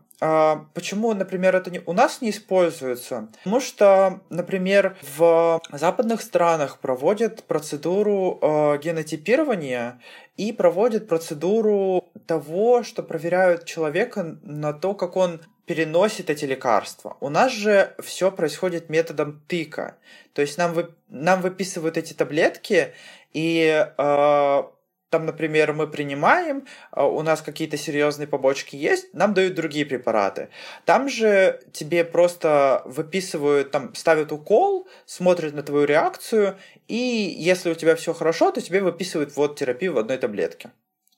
почему, 0.73 1.13
например, 1.13 1.55
это 1.57 1.71
не, 1.71 1.81
у 1.85 1.93
нас 1.93 2.21
не 2.21 2.31
используется? 2.31 3.29
Потому 3.39 3.61
что, 3.61 4.21
например, 4.31 4.97
в 5.17 5.61
западных 5.73 6.23
странах 6.23 6.79
проводят 6.79 7.45
процедуру 7.45 8.39
э, 8.41 8.79
генотипирования 8.79 10.01
и 10.37 10.53
проводят 10.53 11.09
процедуру 11.09 12.05
того, 12.27 12.83
что 12.83 13.03
проверяют 13.03 13.65
человека 13.65 14.39
на 14.43 14.73
то, 14.73 14.95
как 14.95 15.17
он 15.17 15.41
переносит 15.67 16.31
эти 16.31 16.45
лекарства. 16.45 17.17
У 17.21 17.29
нас 17.29 17.53
же 17.53 17.95
все 18.03 18.31
происходит 18.31 18.91
методом 18.91 19.43
тыка. 19.49 19.97
То 20.33 20.43
есть 20.43 20.59
нам, 20.59 20.75
вы, 20.75 20.91
нам 21.09 21.41
выписывают 21.41 21.97
эти 21.97 22.13
таблетки, 22.13 22.93
и 23.33 23.87
э, 23.97 24.63
там, 25.15 25.27
например, 25.27 25.73
мы 25.75 25.87
принимаем, 25.87 26.67
а, 26.91 27.07
у 27.07 27.23
нас 27.23 27.41
какие-то 27.41 27.77
серьезные 27.77 28.27
побочки 28.27 28.75
есть, 28.75 29.15
нам 29.15 29.33
дают 29.33 29.55
другие 29.55 29.87
препараты. 29.87 30.49
Там 30.85 31.09
же 31.09 31.61
тебе 31.73 32.05
просто 32.05 32.83
выписывают, 32.85 33.71
там 33.71 33.95
ставят 33.95 34.33
укол, 34.33 34.89
смотрят 35.07 35.55
на 35.55 35.63
твою 35.63 35.85
реакцию, 35.85 36.57
и 36.89 36.97
если 37.39 37.71
у 37.71 37.75
тебя 37.77 37.95
все 37.95 38.13
хорошо, 38.13 38.51
то 38.51 38.61
тебе 38.61 38.81
выписывают 38.81 39.37
вот 39.37 39.57
терапию 39.57 39.93
в 39.93 39.99
одной 39.99 40.19
таблетке. 40.19 40.73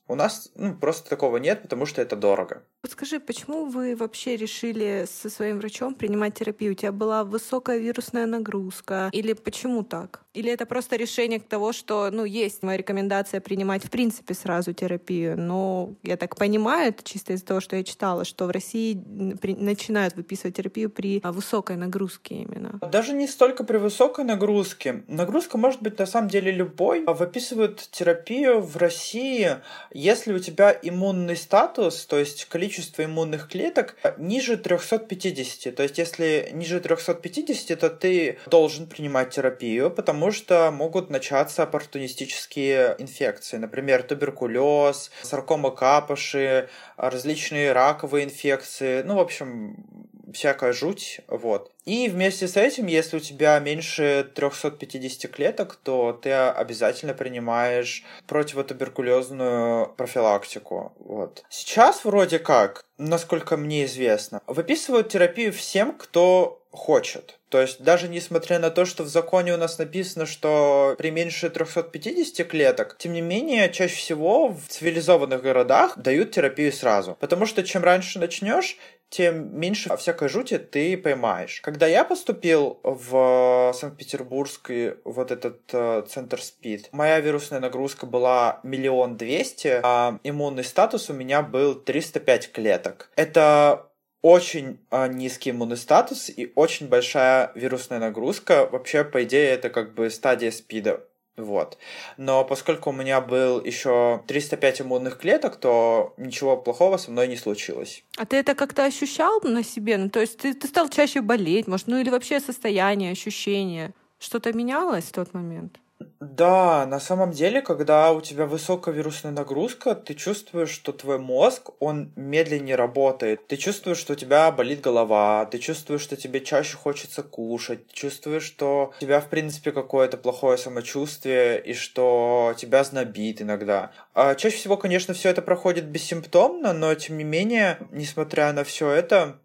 У 0.09 0.15
нас 0.15 0.51
ну, 0.57 0.75
просто 0.75 1.09
такого 1.09 1.39
нет, 1.39 1.63
потому 1.63 1.87
что 1.87 2.03
это 2.03 2.17
дорого. 2.17 2.65
Скажи, 2.89 3.21
почему 3.21 3.67
вы 3.67 3.97
вообще 3.97 4.37
решили 4.37 5.07
со 5.11 5.29
своим 5.31 5.59
врачом 5.59 5.95
принимать 5.95 6.35
терапию? 6.35 6.73
У 6.73 6.75
тебя 6.75 6.93
была 6.93 7.25
высокая 7.25 7.79
вирусная 7.79 8.27
нагрузка? 8.27 9.11
Или 9.13 9.33
почему 9.33 9.83
так? 9.83 10.23
Или 10.35 10.53
это 10.53 10.67
просто 10.67 10.97
решение 10.97 11.41
того, 11.41 11.73
что, 11.73 12.11
ну, 12.11 12.25
есть 12.25 12.63
моя 12.63 12.77
рекомендация 12.77 13.41
принимать 13.41 13.85
в 13.85 13.91
принципе 13.91 14.35
сразу 14.35 14.73
терапию, 14.75 15.39
но 15.39 15.95
я 16.03 16.17
так 16.17 16.37
понимаю, 16.37 16.91
это 16.91 17.03
чисто 17.03 17.33
из-за 17.33 17.47
того, 17.47 17.61
что 17.61 17.77
я 17.77 17.85
читала, 17.85 18.25
что 18.25 18.47
в 18.47 18.51
России 18.51 19.03
начинают 19.05 20.15
выписывать 20.15 20.57
терапию 20.57 20.91
при 20.91 21.21
а, 21.23 21.33
высокой 21.33 21.77
нагрузке 21.77 22.35
именно. 22.35 22.79
Даже 22.93 23.15
не 23.15 23.27
столько 23.27 23.65
при 23.65 23.79
высокой 23.79 24.25
нагрузке. 24.25 25.05
Нагрузка 25.09 25.57
может 25.57 25.81
быть 25.81 25.99
на 25.99 26.07
самом 26.07 26.29
деле 26.29 26.53
любой. 26.53 27.05
Выписывают 27.07 27.89
терапию 27.91 28.61
в 28.61 28.77
России 28.77 29.57
если 29.93 30.33
у 30.33 30.39
тебя 30.39 30.77
иммунный 30.83 31.37
статус, 31.37 32.07
то 32.07 32.19
есть 32.19 32.45
количество 32.47 32.76
иммунных 33.05 33.49
клеток 33.49 33.97
ниже 34.19 34.57
350, 34.57 35.75
то 35.75 35.83
есть 35.83 35.99
если 35.99 36.51
ниже 36.53 36.81
350, 36.81 37.79
то 37.79 37.91
ты 37.91 38.39
должен 38.47 38.87
принимать 38.87 39.31
терапию, 39.31 39.91
потому 39.91 40.31
что 40.31 40.71
могут 40.71 41.11
начаться 41.11 41.63
оппортунистические 41.63 42.97
инфекции, 42.99 43.57
например, 43.57 44.03
туберкулез, 44.03 45.11
саркома 45.23 45.71
капоши, 45.71 46.69
различные 46.97 47.73
раковые 47.73 48.25
инфекции, 48.25 49.03
ну, 49.03 49.17
в 49.17 49.21
общем, 49.21 50.06
всякая 50.37 50.73
жуть, 50.73 51.21
вот. 51.27 51.73
И 51.85 52.09
вместе 52.09 52.47
с 52.47 52.57
этим, 52.57 52.87
если 52.87 53.17
у 53.17 53.21
тебя 53.21 53.59
меньше 53.59 54.31
350 54.35 55.31
клеток, 55.31 55.77
то 55.83 56.13
ты 56.13 56.33
обязательно 56.33 57.15
принимаешь 57.15 58.05
противотуберкулезную 58.27 59.89
профилактику, 59.97 60.93
вот. 60.99 61.45
Сейчас 61.49 62.05
вроде 62.05 62.39
как, 62.39 62.85
насколько 62.99 63.57
мне 63.57 63.87
известно, 63.87 64.41
выписывают 64.47 65.09
терапию 65.09 65.53
всем, 65.53 65.93
кто 65.97 66.61
хочет. 66.77 67.39
То 67.49 67.61
есть 67.61 67.81
даже 67.81 68.09
несмотря 68.09 68.59
на 68.59 68.71
то, 68.71 68.85
что 68.85 69.03
в 69.05 69.09
законе 69.09 69.55
у 69.55 69.57
нас 69.57 69.79
написано, 69.79 70.27
что 70.27 70.95
при 70.99 71.11
меньше 71.11 71.49
350 71.49 72.47
клеток, 72.47 72.97
тем 72.99 73.13
не 73.13 73.23
менее, 73.23 73.73
чаще 73.73 73.97
всего 73.97 74.49
в 74.49 74.69
цивилизованных 74.69 75.43
городах 75.43 75.97
дают 75.97 76.33
терапию 76.33 76.73
сразу. 76.73 77.17
Потому 77.21 77.47
что 77.47 77.63
чем 77.63 77.83
раньше 77.85 78.19
начнешь, 78.19 78.77
тем 79.09 79.59
меньше 79.59 79.97
всякой 79.97 80.29
жути 80.29 80.59
ты 80.59 80.97
поймаешь. 80.97 81.61
Когда 81.63 81.87
я 81.87 82.05
поступил 82.05 82.81
в 82.83 83.73
Санкт-Петербургский 83.75 84.95
вот 85.05 85.31
этот 85.31 85.63
э, 85.73 86.05
центр 86.09 86.41
СПИД, 86.41 86.89
моя 86.93 87.21
вирусная 87.21 87.61
нагрузка 87.61 88.07
была 88.07 88.61
миллион 88.63 89.17
двести, 89.17 89.81
а 89.83 90.19
иммунный 90.25 90.65
статус 90.65 91.11
у 91.11 91.13
меня 91.13 91.43
был 91.43 91.75
305 91.75 92.53
клеток. 92.53 93.11
Это 93.17 93.91
очень 94.23 94.81
э, 94.91 95.07
низкий 95.09 95.51
иммунный 95.51 95.77
статус 95.77 96.29
и 96.29 96.53
очень 96.57 96.89
большая 96.89 97.53
вирусная 97.55 98.01
нагрузка. 98.01 98.69
Вообще, 98.71 99.05
по 99.05 99.23
идее, 99.23 99.51
это 99.51 99.71
как 99.71 99.95
бы 99.95 100.11
стадия 100.11 100.51
СПИДа. 100.51 101.01
Вот. 101.37 101.77
Но 102.17 102.45
поскольку 102.45 102.91
у 102.91 102.93
меня 102.93 103.21
был 103.21 103.63
еще 103.63 104.23
305 104.27 104.81
иммунных 104.81 105.19
клеток, 105.19 105.57
то 105.57 106.15
ничего 106.17 106.57
плохого 106.57 106.97
со 106.97 107.11
мной 107.11 107.29
не 107.29 107.37
случилось. 107.37 108.05
А 108.17 108.25
ты 108.25 108.37
это 108.37 108.55
как-то 108.55 108.85
ощущал 108.85 109.41
на 109.43 109.63
себе? 109.63 109.99
Ну, 109.99 110.09
то 110.09 110.21
есть 110.21 110.39
ты, 110.39 110.55
ты 110.55 110.67
стал 110.67 110.89
чаще 110.89 111.21
болеть, 111.21 111.67
может, 111.67 111.89
ну 111.89 111.99
или 111.99 112.09
вообще 112.09 112.41
состояние, 112.41 113.13
ощущение? 113.13 113.93
Что-то 114.19 114.53
менялось 114.55 115.05
в 115.05 115.13
тот 115.13 115.35
момент? 115.35 115.79
Да, 116.21 116.87
на 116.87 117.01
самом 117.01 117.31
деле, 117.31 117.63
когда 117.63 118.13
у 118.13 118.21
тебя 118.21 118.47
высокая 118.47 118.95
вирусная 118.95 119.33
нагрузка, 119.33 119.95
ты 119.95 120.15
чувствуешь, 120.15 120.71
что 120.71 120.93
твой 120.93 121.19
мозг, 121.19 121.71
он 121.79 122.13
медленнее 122.17 122.77
работает. 122.77 123.47
Ты 123.47 123.57
чувствуешь, 123.57 123.99
что 123.99 124.13
у 124.13 124.17
тебя 124.17 124.51
болит 124.51 124.83
голова, 124.83 125.47
ты 125.47 125.59
чувствуешь, 125.59 126.03
что 126.03 126.17
тебе 126.17 126.41
чаще 126.41 126.77
хочется 126.77 127.23
кушать, 127.23 127.91
чувствуешь, 127.93 128.43
что 128.43 128.93
у 128.97 129.01
тебя, 129.01 129.21
в 129.21 129.29
принципе, 129.29 129.73
какое-то 129.73 130.19
плохое 130.19 130.59
самочувствие 130.59 131.63
и 131.63 131.73
что 131.73 132.55
тебя 132.59 132.85
знобит 132.85 133.41
иногда. 133.41 133.93
А 134.13 134.35
чаще 134.35 134.57
всего, 134.57 134.77
конечно, 134.77 135.15
все 135.15 135.31
это 135.31 135.41
проходит 135.41 135.87
бессимптомно, 135.87 136.75
но 136.75 136.95
тем 136.95 137.17
не 137.17 137.25
менее, 137.25 137.79
несмотря 137.91 138.53
на 138.53 138.65
все 138.65 138.91
это, 138.91 139.39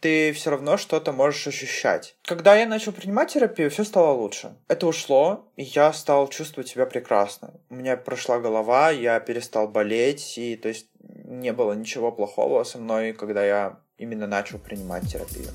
ты 0.00 0.32
все 0.32 0.50
равно 0.50 0.76
что-то 0.76 1.12
можешь 1.12 1.46
ощущать. 1.46 2.16
Когда 2.24 2.54
я 2.56 2.66
начал 2.66 2.92
принимать 2.92 3.32
терапию, 3.32 3.70
все 3.70 3.84
стало 3.84 4.12
лучше. 4.12 4.56
Это 4.68 4.86
ушло, 4.86 5.50
и 5.56 5.64
я 5.64 5.92
стал 5.92 6.28
чувствовать 6.28 6.68
себя 6.68 6.86
прекрасно. 6.86 7.54
У 7.68 7.74
меня 7.74 7.96
прошла 7.96 8.38
голова, 8.38 8.90
я 8.90 9.18
перестал 9.20 9.68
болеть, 9.68 10.38
и 10.38 10.56
то 10.56 10.68
есть 10.68 10.86
не 11.00 11.52
было 11.52 11.72
ничего 11.72 12.12
плохого 12.12 12.64
со 12.64 12.78
мной, 12.78 13.12
когда 13.12 13.44
я 13.44 13.80
именно 13.96 14.26
начал 14.26 14.58
принимать 14.58 15.10
терапию. 15.10 15.48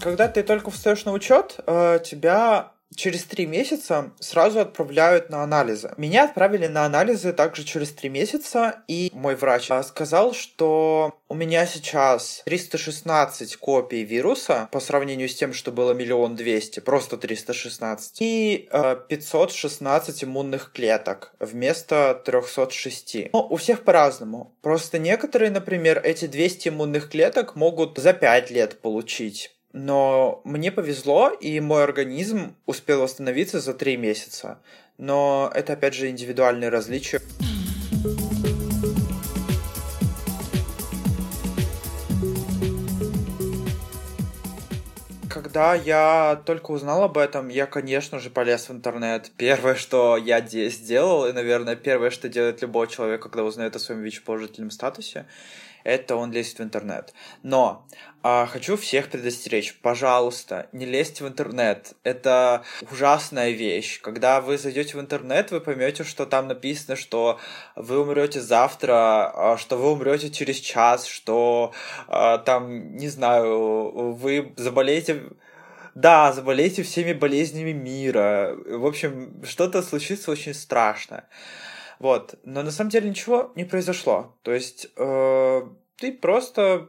Когда 0.00 0.28
ты 0.28 0.42
только 0.42 0.70
встаешь 0.70 1.06
на 1.06 1.12
учет, 1.12 1.58
э, 1.66 1.98
тебя 2.04 2.72
через 2.94 3.24
три 3.24 3.46
месяца 3.46 4.12
сразу 4.20 4.60
отправляют 4.60 5.30
на 5.30 5.42
анализы. 5.42 5.92
Меня 5.96 6.24
отправили 6.24 6.66
на 6.66 6.84
анализы 6.84 7.32
также 7.32 7.64
через 7.64 7.92
три 7.92 8.08
месяца, 8.08 8.82
и 8.88 9.10
мой 9.12 9.34
врач 9.34 9.70
а, 9.70 9.82
сказал, 9.82 10.34
что 10.34 11.18
у 11.28 11.34
меня 11.34 11.66
сейчас 11.66 12.42
316 12.44 13.56
копий 13.56 14.04
вируса 14.04 14.68
по 14.70 14.80
сравнению 14.80 15.28
с 15.28 15.34
тем, 15.34 15.52
что 15.52 15.72
было 15.72 15.92
миллион 15.92 16.36
двести, 16.36 16.80
просто 16.80 17.16
316, 17.16 18.18
и 18.20 18.68
э, 18.70 18.96
516 19.08 20.24
иммунных 20.24 20.72
клеток 20.72 21.34
вместо 21.40 22.20
306. 22.24 23.32
Ну, 23.32 23.46
у 23.50 23.56
всех 23.56 23.84
по-разному. 23.84 24.54
Просто 24.62 24.98
некоторые, 24.98 25.50
например, 25.50 26.00
эти 26.04 26.26
200 26.26 26.68
иммунных 26.68 27.10
клеток 27.10 27.56
могут 27.56 27.98
за 27.98 28.12
5 28.12 28.50
лет 28.50 28.80
получить 28.80 29.53
но 29.74 30.40
мне 30.44 30.70
повезло, 30.70 31.30
и 31.30 31.58
мой 31.58 31.82
организм 31.82 32.54
успел 32.64 33.02
восстановиться 33.02 33.58
за 33.58 33.74
три 33.74 33.96
месяца. 33.96 34.60
Но 34.98 35.50
это, 35.52 35.72
опять 35.72 35.94
же, 35.94 36.08
индивидуальные 36.08 36.70
различия. 36.70 37.20
Когда 45.28 45.74
я 45.74 46.40
только 46.46 46.70
узнал 46.70 47.02
об 47.02 47.18
этом, 47.18 47.48
я, 47.48 47.66
конечно 47.66 48.20
же, 48.20 48.30
полез 48.30 48.68
в 48.68 48.72
интернет. 48.72 49.32
Первое, 49.36 49.74
что 49.74 50.16
я 50.16 50.40
сделал, 50.40 51.26
и, 51.26 51.32
наверное, 51.32 51.74
первое, 51.74 52.10
что 52.10 52.28
делает 52.28 52.62
любой 52.62 52.86
человек, 52.86 53.22
когда 53.22 53.42
узнает 53.42 53.74
о 53.74 53.80
своем 53.80 54.02
ВИЧ-положительном 54.02 54.70
статусе, 54.70 55.26
это 55.82 56.16
он 56.16 56.32
лезет 56.32 56.58
в 56.58 56.62
интернет. 56.62 57.12
Но 57.42 57.86
а, 58.26 58.46
хочу 58.46 58.78
всех 58.78 59.10
предостеречь, 59.10 59.78
пожалуйста, 59.82 60.66
не 60.72 60.86
лезьте 60.86 61.24
в 61.24 61.28
интернет. 61.28 61.92
Это 62.04 62.64
ужасная 62.90 63.50
вещь. 63.50 64.00
Когда 64.00 64.40
вы 64.40 64.56
зайдете 64.56 64.96
в 64.96 65.00
интернет, 65.00 65.50
вы 65.50 65.60
поймете, 65.60 66.04
что 66.04 66.24
там 66.24 66.48
написано, 66.48 66.96
что 66.96 67.38
вы 67.76 68.00
умрете 68.00 68.40
завтра, 68.40 69.30
а, 69.52 69.58
что 69.58 69.76
вы 69.76 69.90
умрете 69.92 70.30
через 70.30 70.56
час, 70.56 71.04
что 71.04 71.74
а, 72.08 72.38
там, 72.38 72.96
не 72.96 73.08
знаю, 73.08 74.14
вы 74.14 74.54
заболеете 74.56 75.24
да, 75.94 76.32
заболеете 76.32 76.82
всеми 76.82 77.12
болезнями 77.12 77.72
мира. 77.72 78.56
В 78.66 78.86
общем, 78.86 79.42
что-то 79.44 79.82
случится 79.82 80.30
очень 80.30 80.54
страшное. 80.54 81.28
Вот. 81.98 82.36
Но 82.42 82.62
на 82.62 82.70
самом 82.70 82.88
деле 82.88 83.10
ничего 83.10 83.52
не 83.54 83.64
произошло. 83.64 84.34
То 84.42 84.52
есть 84.52 84.88
э, 84.96 85.62
ты 85.98 86.12
просто 86.12 86.88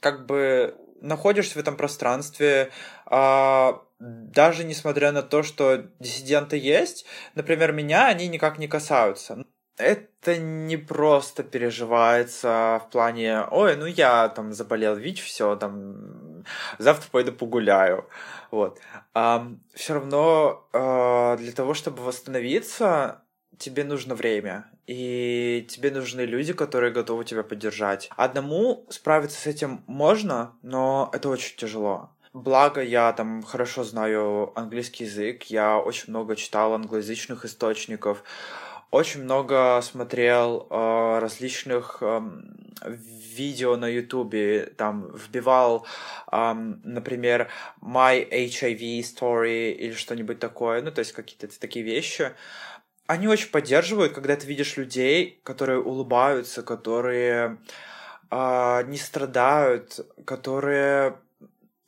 как 0.00 0.26
бы 0.26 0.76
находишься 1.00 1.58
в 1.58 1.60
этом 1.62 1.76
пространстве, 1.76 2.70
э, 3.10 3.72
даже 3.98 4.64
несмотря 4.64 5.12
на 5.12 5.22
то, 5.22 5.42
что 5.42 5.84
диссиденты 5.98 6.56
есть, 6.56 7.06
например, 7.34 7.72
меня 7.72 8.06
они 8.06 8.28
никак 8.28 8.58
не 8.58 8.68
касаются. 8.68 9.44
Это 9.76 10.36
не 10.38 10.76
просто 10.76 11.44
переживается 11.44 12.80
в 12.84 12.90
плане, 12.90 13.44
ой, 13.50 13.76
ну 13.76 13.86
я 13.86 14.28
там 14.28 14.52
заболел 14.52 14.96
ВИЧ, 14.96 15.22
все, 15.22 15.54
там 15.54 16.44
завтра 16.78 17.08
пойду 17.10 17.32
погуляю. 17.32 18.08
Вот. 18.50 18.80
А, 19.14 19.46
все 19.74 19.94
равно 19.94 20.66
а, 20.72 21.36
для 21.36 21.52
того, 21.52 21.74
чтобы 21.74 22.02
восстановиться, 22.02 23.22
тебе 23.58 23.84
нужно 23.84 24.14
время, 24.14 24.66
и 24.86 25.66
тебе 25.68 25.90
нужны 25.90 26.22
люди, 26.22 26.52
которые 26.52 26.92
готовы 26.92 27.24
тебя 27.24 27.42
поддержать. 27.42 28.08
Одному 28.16 28.86
справиться 28.88 29.38
с 29.38 29.46
этим 29.46 29.82
можно, 29.86 30.52
но 30.62 31.10
это 31.12 31.28
очень 31.28 31.56
тяжело. 31.56 32.10
Благо, 32.32 32.82
я 32.82 33.12
там 33.12 33.42
хорошо 33.42 33.84
знаю 33.84 34.52
английский 34.54 35.04
язык, 35.04 35.44
я 35.44 35.78
очень 35.78 36.10
много 36.10 36.36
читал 36.36 36.74
англоязычных 36.74 37.44
источников, 37.44 38.22
очень 38.90 39.22
много 39.24 39.80
смотрел 39.82 40.66
э, 40.70 41.18
различных 41.20 41.98
э, 42.00 42.20
видео 42.86 43.76
на 43.76 43.86
ютубе, 43.86 44.72
там 44.76 45.10
вбивал, 45.14 45.86
э, 46.30 46.52
например, 46.84 47.48
My 47.82 48.26
HIV 48.30 49.00
Story 49.00 49.72
или 49.72 49.92
что-нибудь 49.92 50.38
такое, 50.38 50.80
ну, 50.82 50.90
то 50.90 51.00
есть 51.00 51.12
какие-то 51.12 51.48
такие 51.58 51.84
вещи 51.84 52.32
они 53.08 53.26
очень 53.26 53.50
поддерживают, 53.50 54.12
когда 54.12 54.36
ты 54.36 54.46
видишь 54.46 54.76
людей, 54.76 55.40
которые 55.42 55.80
улыбаются, 55.80 56.62
которые 56.62 57.56
э, 58.30 58.82
не 58.86 58.98
страдают, 58.98 60.00
которые 60.26 61.16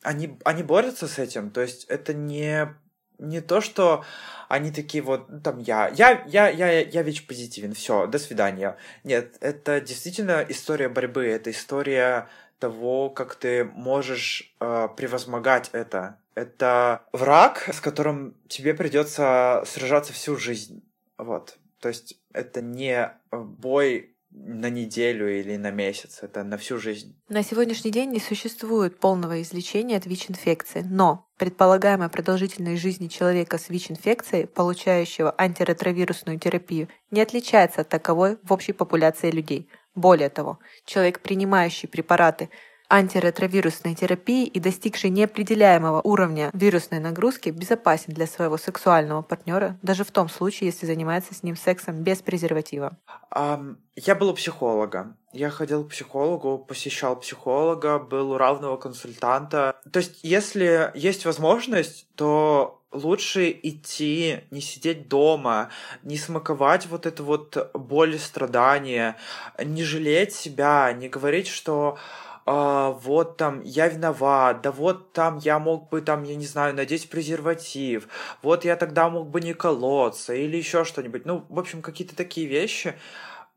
они, 0.01 0.39
они 0.43 0.63
борются 0.63 1.07
с 1.07 1.19
этим. 1.19 1.51
То 1.51 1.61
есть 1.61 1.85
это 1.85 2.15
не, 2.15 2.73
не 3.19 3.39
то, 3.39 3.61
что 3.61 4.03
они 4.49 4.71
такие 4.71 5.03
вот, 5.03 5.29
ну, 5.29 5.39
там, 5.39 5.59
я, 5.59 5.89
я, 5.89 6.23
я, 6.25 6.49
я, 6.49 6.79
я 6.81 7.03
ВИЧ-позитивен, 7.03 7.75
все, 7.75 8.07
до 8.07 8.17
свидания. 8.17 8.75
Нет, 9.03 9.37
это 9.41 9.79
действительно 9.79 10.43
история 10.49 10.89
борьбы, 10.89 11.27
это 11.27 11.51
история 11.51 12.29
того, 12.57 13.11
как 13.11 13.35
ты 13.35 13.63
можешь 13.63 14.55
э, 14.59 14.87
превозмогать 14.97 15.69
это. 15.71 16.17
Это 16.33 17.03
враг, 17.11 17.69
с 17.71 17.79
которым 17.79 18.33
тебе 18.47 18.73
придется 18.73 19.61
сражаться 19.67 20.13
всю 20.13 20.35
жизнь. 20.35 20.81
Вот. 21.21 21.59
То 21.79 21.89
есть 21.89 22.19
это 22.33 22.61
не 22.61 23.11
бой 23.31 24.15
на 24.31 24.69
неделю 24.69 25.29
или 25.29 25.55
на 25.57 25.69
месяц, 25.69 26.19
это 26.23 26.43
на 26.43 26.57
всю 26.57 26.79
жизнь. 26.79 27.15
На 27.29 27.43
сегодняшний 27.43 27.91
день 27.91 28.09
не 28.09 28.19
существует 28.19 28.97
полного 28.97 29.41
излечения 29.41 29.97
от 29.97 30.07
ВИЧ-инфекции, 30.07 30.81
но 30.81 31.27
предполагаемая 31.37 32.09
продолжительность 32.09 32.81
жизни 32.81 33.07
человека 33.07 33.59
с 33.59 33.69
ВИЧ-инфекцией, 33.69 34.47
получающего 34.47 35.35
антиретровирусную 35.37 36.39
терапию, 36.39 36.87
не 37.11 37.21
отличается 37.21 37.81
от 37.81 37.89
таковой 37.89 38.37
в 38.41 38.51
общей 38.51 38.73
популяции 38.73 39.29
людей. 39.29 39.69
Более 39.93 40.29
того, 40.29 40.59
человек, 40.85 41.19
принимающий 41.19 41.87
препараты 41.87 42.49
антиретровирусной 42.91 43.95
терапии 43.95 44.45
и 44.45 44.59
достигший 44.59 45.09
неопределяемого 45.09 46.01
уровня 46.01 46.49
вирусной 46.53 46.99
нагрузки 46.99 47.49
безопасен 47.49 48.13
для 48.13 48.27
своего 48.27 48.57
сексуального 48.57 49.21
партнера, 49.21 49.77
даже 49.81 50.03
в 50.03 50.11
том 50.11 50.27
случае, 50.27 50.67
если 50.67 50.85
занимается 50.85 51.33
с 51.33 51.41
ним 51.41 51.55
сексом 51.55 52.03
без 52.03 52.21
презерватива. 52.21 52.97
Um, 53.33 53.77
я 53.95 54.15
был 54.15 54.29
у 54.29 54.33
психолога. 54.33 55.15
Я 55.31 55.49
ходил 55.49 55.85
к 55.85 55.89
психологу, 55.89 56.57
посещал 56.57 57.15
психолога, 57.15 57.97
был 57.97 58.31
у 58.31 58.37
равного 58.37 58.75
консультанта. 58.75 59.77
То 59.89 59.99
есть, 59.99 60.19
если 60.23 60.91
есть 60.93 61.25
возможность, 61.25 62.07
то 62.15 62.81
лучше 62.91 63.57
идти, 63.63 64.41
не 64.51 64.59
сидеть 64.59 65.07
дома, 65.07 65.69
не 66.03 66.17
смаковать 66.17 66.87
вот 66.87 67.05
эту 67.05 67.23
вот 67.23 67.71
боль 67.73 68.15
и 68.15 68.17
страдания, 68.17 69.15
не 69.63 69.83
жалеть 69.83 70.33
себя, 70.33 70.91
не 70.91 71.07
говорить, 71.07 71.47
что 71.47 71.97
а, 72.45 72.91
вот 72.91 73.37
там 73.37 73.61
я 73.63 73.87
виноват, 73.87 74.61
да 74.61 74.71
вот 74.71 75.13
там 75.13 75.37
я 75.37 75.59
мог 75.59 75.89
бы 75.89 76.01
там, 76.01 76.23
я 76.23 76.35
не 76.35 76.45
знаю, 76.45 76.75
надеть 76.75 77.09
презерватив, 77.09 78.07
вот 78.41 78.65
я 78.65 78.75
тогда 78.75 79.09
мог 79.09 79.29
бы 79.29 79.41
не 79.41 79.53
колоться 79.53 80.33
или 80.33 80.57
еще 80.57 80.83
что-нибудь. 80.83 81.25
Ну, 81.25 81.45
в 81.49 81.59
общем, 81.59 81.81
какие-то 81.81 82.15
такие 82.15 82.47
вещи. 82.47 82.95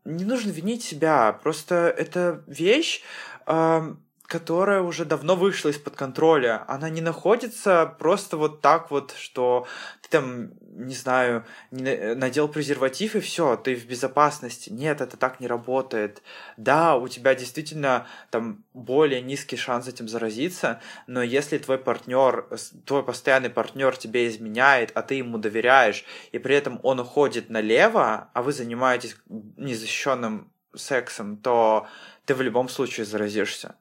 Не 0.04 0.24
нужно 0.24 0.50
винить 0.50 0.84
себя, 0.84 1.32
просто 1.32 1.74
это 1.96 2.44
вещь, 2.46 3.02
которая 4.26 4.80
уже 4.80 5.04
давно 5.04 5.36
вышла 5.36 5.68
из-под 5.68 5.96
контроля. 5.96 6.64
Она 6.66 6.88
не 6.88 7.00
находится 7.00 7.94
просто 7.98 8.36
вот 8.36 8.62
так 8.62 8.90
вот, 8.90 9.14
что 9.18 9.66
ты 10.00 10.08
там, 10.08 10.50
не 10.62 10.94
знаю, 10.94 11.44
не 11.70 12.14
надел 12.14 12.48
презерватив 12.48 13.16
и 13.16 13.20
все, 13.20 13.56
ты 13.56 13.76
в 13.76 13.86
безопасности. 13.86 14.70
Нет, 14.70 15.00
это 15.02 15.16
так 15.16 15.40
не 15.40 15.46
работает. 15.46 16.22
Да, 16.56 16.96
у 16.96 17.06
тебя 17.08 17.34
действительно 17.34 18.06
там 18.30 18.64
более 18.72 19.20
низкий 19.20 19.56
шанс 19.56 19.88
этим 19.88 20.08
заразиться, 20.08 20.80
но 21.06 21.22
если 21.22 21.58
твой 21.58 21.78
партнер, 21.78 22.48
твой 22.86 23.02
постоянный 23.02 23.50
партнер 23.50 23.96
тебе 23.96 24.26
изменяет, 24.28 24.90
а 24.94 25.02
ты 25.02 25.16
ему 25.16 25.36
доверяешь, 25.36 26.04
и 26.32 26.38
при 26.38 26.56
этом 26.56 26.80
он 26.82 27.00
уходит 27.00 27.50
налево, 27.50 28.30
а 28.32 28.42
вы 28.42 28.52
занимаетесь 28.52 29.16
незащищенным 29.28 30.50
сексом, 30.74 31.36
то 31.36 31.86
ты 32.24 32.34
в 32.34 32.40
любом 32.40 32.68
случае 32.68 33.04
заразишься. 33.06 33.74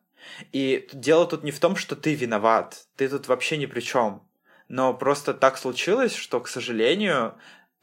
И 0.52 0.90
дело 0.94 1.26
тут 1.26 1.44
не 1.44 1.52
в 1.52 1.60
том, 1.60 1.76
что 1.76 1.96
ты 1.96 2.14
виноват, 2.14 2.86
ты 2.96 3.10
тут 3.10 3.28
вообще 3.28 3.58
ни 3.58 3.66
при 3.66 3.82
чем. 3.82 4.28
Но 4.68 4.94
просто 4.94 5.34
так 5.34 5.58
случилось, 5.58 6.16
что, 6.16 6.40
к 6.40 6.48
сожалению, 6.48 7.36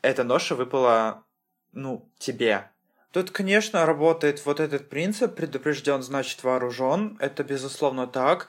эта 0.03 0.25
ноша 0.25 0.55
выпала, 0.55 1.25
ну, 1.73 2.11
тебе. 2.19 2.71
Тут, 3.13 3.33
конечно, 3.33 3.85
работает 3.87 4.45
вот 4.47 4.61
этот 4.61 4.89
принцип 4.89 5.35
«предупрежден, 5.35 6.01
значит 6.03 6.45
вооружен». 6.45 7.17
Это, 7.19 7.43
безусловно, 7.43 8.07
так. 8.07 8.47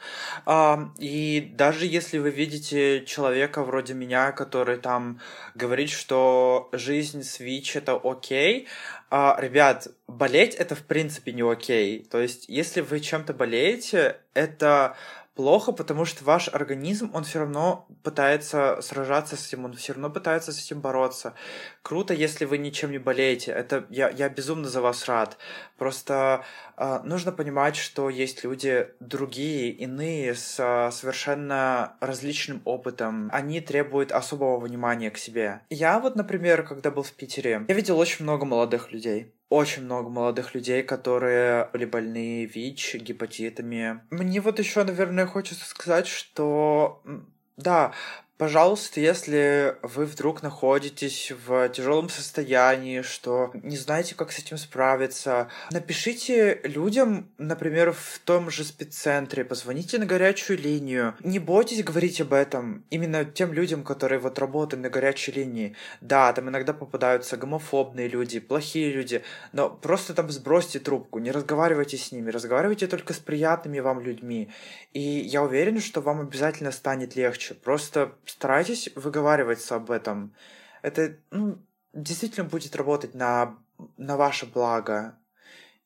И 0.99 1.51
даже 1.55 1.87
если 1.87 2.19
вы 2.19 2.29
видите 2.29 3.03
человека 3.05 3.63
вроде 3.63 3.95
меня, 3.95 4.31
который 4.31 4.77
там 4.77 5.19
говорит, 5.55 5.89
что 5.89 6.69
жизнь 6.73 7.23
с 7.23 7.39
ВИЧ— 7.39 7.75
это 7.77 7.99
окей, 8.03 8.67
а, 9.09 9.35
ребят, 9.39 9.87
болеть— 10.07 10.53
это, 10.59 10.75
в 10.75 10.83
принципе, 10.83 11.33
не 11.33 11.41
окей. 11.41 12.05
То 12.09 12.19
есть, 12.19 12.45
если 12.47 12.81
вы 12.81 12.99
чем-то 12.99 13.33
болеете, 13.33 14.17
это 14.33 14.95
плохо, 15.41 15.71
потому 15.71 16.05
что 16.05 16.23
ваш 16.23 16.49
организм, 16.49 17.09
он 17.15 17.23
все 17.23 17.39
равно 17.39 17.87
пытается 18.03 18.79
сражаться 18.81 19.35
с 19.35 19.47
этим, 19.47 19.65
он 19.65 19.73
все 19.73 19.93
равно 19.93 20.11
пытается 20.11 20.51
с 20.51 20.63
этим 20.63 20.81
бороться. 20.81 21.33
Круто, 21.81 22.13
если 22.13 22.45
вы 22.45 22.59
ничем 22.59 22.91
не 22.91 22.99
болеете. 22.99 23.51
Это 23.51 23.87
я, 23.89 24.09
я 24.09 24.29
безумно 24.29 24.69
за 24.69 24.81
вас 24.81 25.07
рад. 25.07 25.39
Просто 25.79 26.45
э, 26.77 26.99
нужно 27.05 27.31
понимать, 27.31 27.75
что 27.75 28.11
есть 28.11 28.43
люди 28.43 28.89
другие, 28.99 29.71
иные, 29.71 30.35
с 30.35 30.59
э, 30.59 30.91
совершенно 30.91 31.93
различным 32.01 32.61
опытом. 32.63 33.31
Они 33.33 33.61
требуют 33.61 34.11
особого 34.11 34.59
внимания 34.59 35.09
к 35.09 35.17
себе. 35.17 35.61
Я 35.71 35.99
вот, 35.99 36.15
например, 36.15 36.61
когда 36.61 36.91
был 36.91 37.01
в 37.01 37.13
Питере, 37.13 37.65
я 37.67 37.73
видел 37.73 37.97
очень 37.97 38.25
много 38.25 38.45
молодых 38.45 38.91
людей 38.91 39.33
очень 39.51 39.83
много 39.83 40.09
молодых 40.09 40.55
людей, 40.55 40.81
которые 40.81 41.69
были 41.73 41.83
больны 41.83 42.45
ВИЧ, 42.45 42.95
гепатитами. 42.95 43.99
Мне 44.09 44.39
вот 44.39 44.59
еще, 44.59 44.81
наверное, 44.85 45.25
хочется 45.25 45.65
сказать, 45.65 46.07
что 46.07 47.03
да, 47.57 47.91
Пожалуйста, 48.41 48.99
если 48.99 49.75
вы 49.83 50.07
вдруг 50.07 50.41
находитесь 50.41 51.31
в 51.45 51.69
тяжелом 51.69 52.09
состоянии, 52.09 53.03
что 53.03 53.51
не 53.53 53.77
знаете, 53.77 54.15
как 54.15 54.31
с 54.31 54.39
этим 54.39 54.57
справиться, 54.57 55.47
напишите 55.69 56.59
людям, 56.63 57.29
например, 57.37 57.91
в 57.91 58.17
том 58.25 58.49
же 58.49 58.63
спеццентре, 58.63 59.45
позвоните 59.45 59.99
на 59.99 60.07
горячую 60.07 60.57
линию. 60.57 61.13
Не 61.19 61.37
бойтесь 61.37 61.83
говорить 61.83 62.19
об 62.19 62.33
этом 62.33 62.83
именно 62.89 63.25
тем 63.25 63.53
людям, 63.53 63.83
которые 63.83 64.17
вот 64.17 64.39
работают 64.39 64.81
на 64.81 64.89
горячей 64.89 65.33
линии. 65.33 65.75
Да, 66.01 66.33
там 66.33 66.49
иногда 66.49 66.73
попадаются 66.73 67.37
гомофобные 67.37 68.07
люди, 68.07 68.39
плохие 68.39 68.91
люди, 68.91 69.21
но 69.53 69.69
просто 69.69 70.15
там 70.15 70.31
сбросьте 70.31 70.79
трубку, 70.79 71.19
не 71.19 71.29
разговаривайте 71.29 71.95
с 71.95 72.11
ними, 72.11 72.31
разговаривайте 72.31 72.87
только 72.87 73.13
с 73.13 73.19
приятными 73.19 73.79
вам 73.81 73.99
людьми. 73.99 74.49
И 74.93 74.99
я 74.99 75.43
уверен, 75.43 75.79
что 75.79 76.01
вам 76.01 76.21
обязательно 76.21 76.71
станет 76.71 77.15
легче. 77.15 77.53
Просто 77.53 78.13
старайтесь 78.31 78.89
выговариваться 78.95 79.75
об 79.75 79.91
этом. 79.91 80.33
Это 80.81 81.17
ну, 81.31 81.57
действительно 81.93 82.47
будет 82.47 82.75
работать 82.75 83.13
на, 83.13 83.57
на 83.97 84.17
ваше 84.17 84.45
благо, 84.45 85.17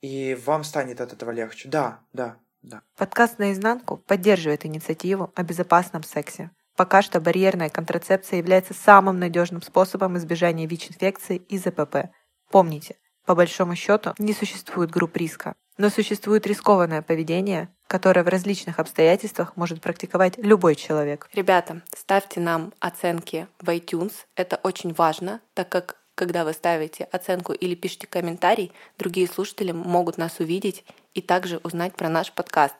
и 0.02 0.36
вам 0.46 0.64
станет 0.64 1.02
от 1.02 1.14
этого 1.14 1.32
легче. 1.32 1.68
Да, 1.70 2.02
да, 2.14 2.38
да. 2.62 2.82
Подкаст 2.98 3.40
«Наизнанку» 3.40 3.98
поддерживает 3.98 4.66
инициативу 4.66 5.32
о 5.36 5.44
безопасном 5.44 6.04
сексе. 6.04 6.52
Пока 6.76 7.02
что 7.02 7.20
барьерная 7.22 7.70
контрацепция 7.70 8.38
является 8.38 8.74
самым 8.74 9.18
надежным 9.18 9.62
способом 9.62 10.18
избежания 10.18 10.68
ВИЧ-инфекции 10.68 11.38
и 11.38 11.58
ЗПП. 11.58 12.12
Помните, 12.52 12.98
по 13.26 13.34
большому 13.34 13.76
счету 13.76 14.14
не 14.20 14.34
существует 14.34 14.92
групп 14.92 15.16
риска, 15.18 15.56
но 15.78 15.90
существует 15.90 16.46
рискованное 16.46 17.02
поведение, 17.02 17.75
которое 17.88 18.24
в 18.24 18.28
различных 18.28 18.80
обстоятельствах 18.80 19.56
может 19.56 19.82
практиковать 19.82 20.38
любой 20.38 20.76
человек. 20.76 21.30
Ребята, 21.34 21.82
ставьте 21.96 22.40
нам 22.40 22.74
оценки 22.80 23.48
в 23.60 23.70
iTunes. 23.70 24.14
Это 24.36 24.60
очень 24.64 24.94
важно, 24.94 25.42
так 25.54 25.70
как 25.70 25.98
когда 26.16 26.46
вы 26.46 26.54
ставите 26.54 27.04
оценку 27.12 27.52
или 27.52 27.76
пишете 27.76 28.08
комментарий, 28.08 28.72
другие 28.98 29.28
слушатели 29.28 29.72
могут 29.74 30.18
нас 30.18 30.40
увидеть 30.40 30.86
и 31.14 31.22
также 31.22 31.60
узнать 31.64 31.94
про 31.94 32.10
наш 32.10 32.32
подкаст. 32.32 32.76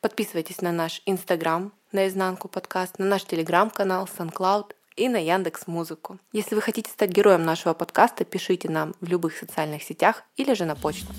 Подписывайтесь 0.00 0.60
на 0.60 0.72
наш 0.72 1.00
Инстаграм, 1.06 1.72
на 1.92 2.08
изнанку 2.08 2.48
подкаст, 2.48 2.98
на 2.98 3.06
наш 3.06 3.24
Телеграм-канал, 3.24 4.08
SoundCloud 4.18 4.72
и 4.96 5.08
на 5.08 5.18
Яндекс 5.18 5.66
Музыку. 5.66 6.18
Если 6.32 6.54
вы 6.54 6.60
хотите 6.60 6.90
стать 6.90 7.10
героем 7.10 7.44
нашего 7.44 7.72
подкаста, 7.74 8.24
пишите 8.24 8.68
нам 8.68 8.94
в 9.00 9.08
любых 9.08 9.36
социальных 9.36 9.82
сетях 9.82 10.24
или 10.36 10.54
же 10.54 10.64
на 10.64 10.74
почту. 10.74 11.12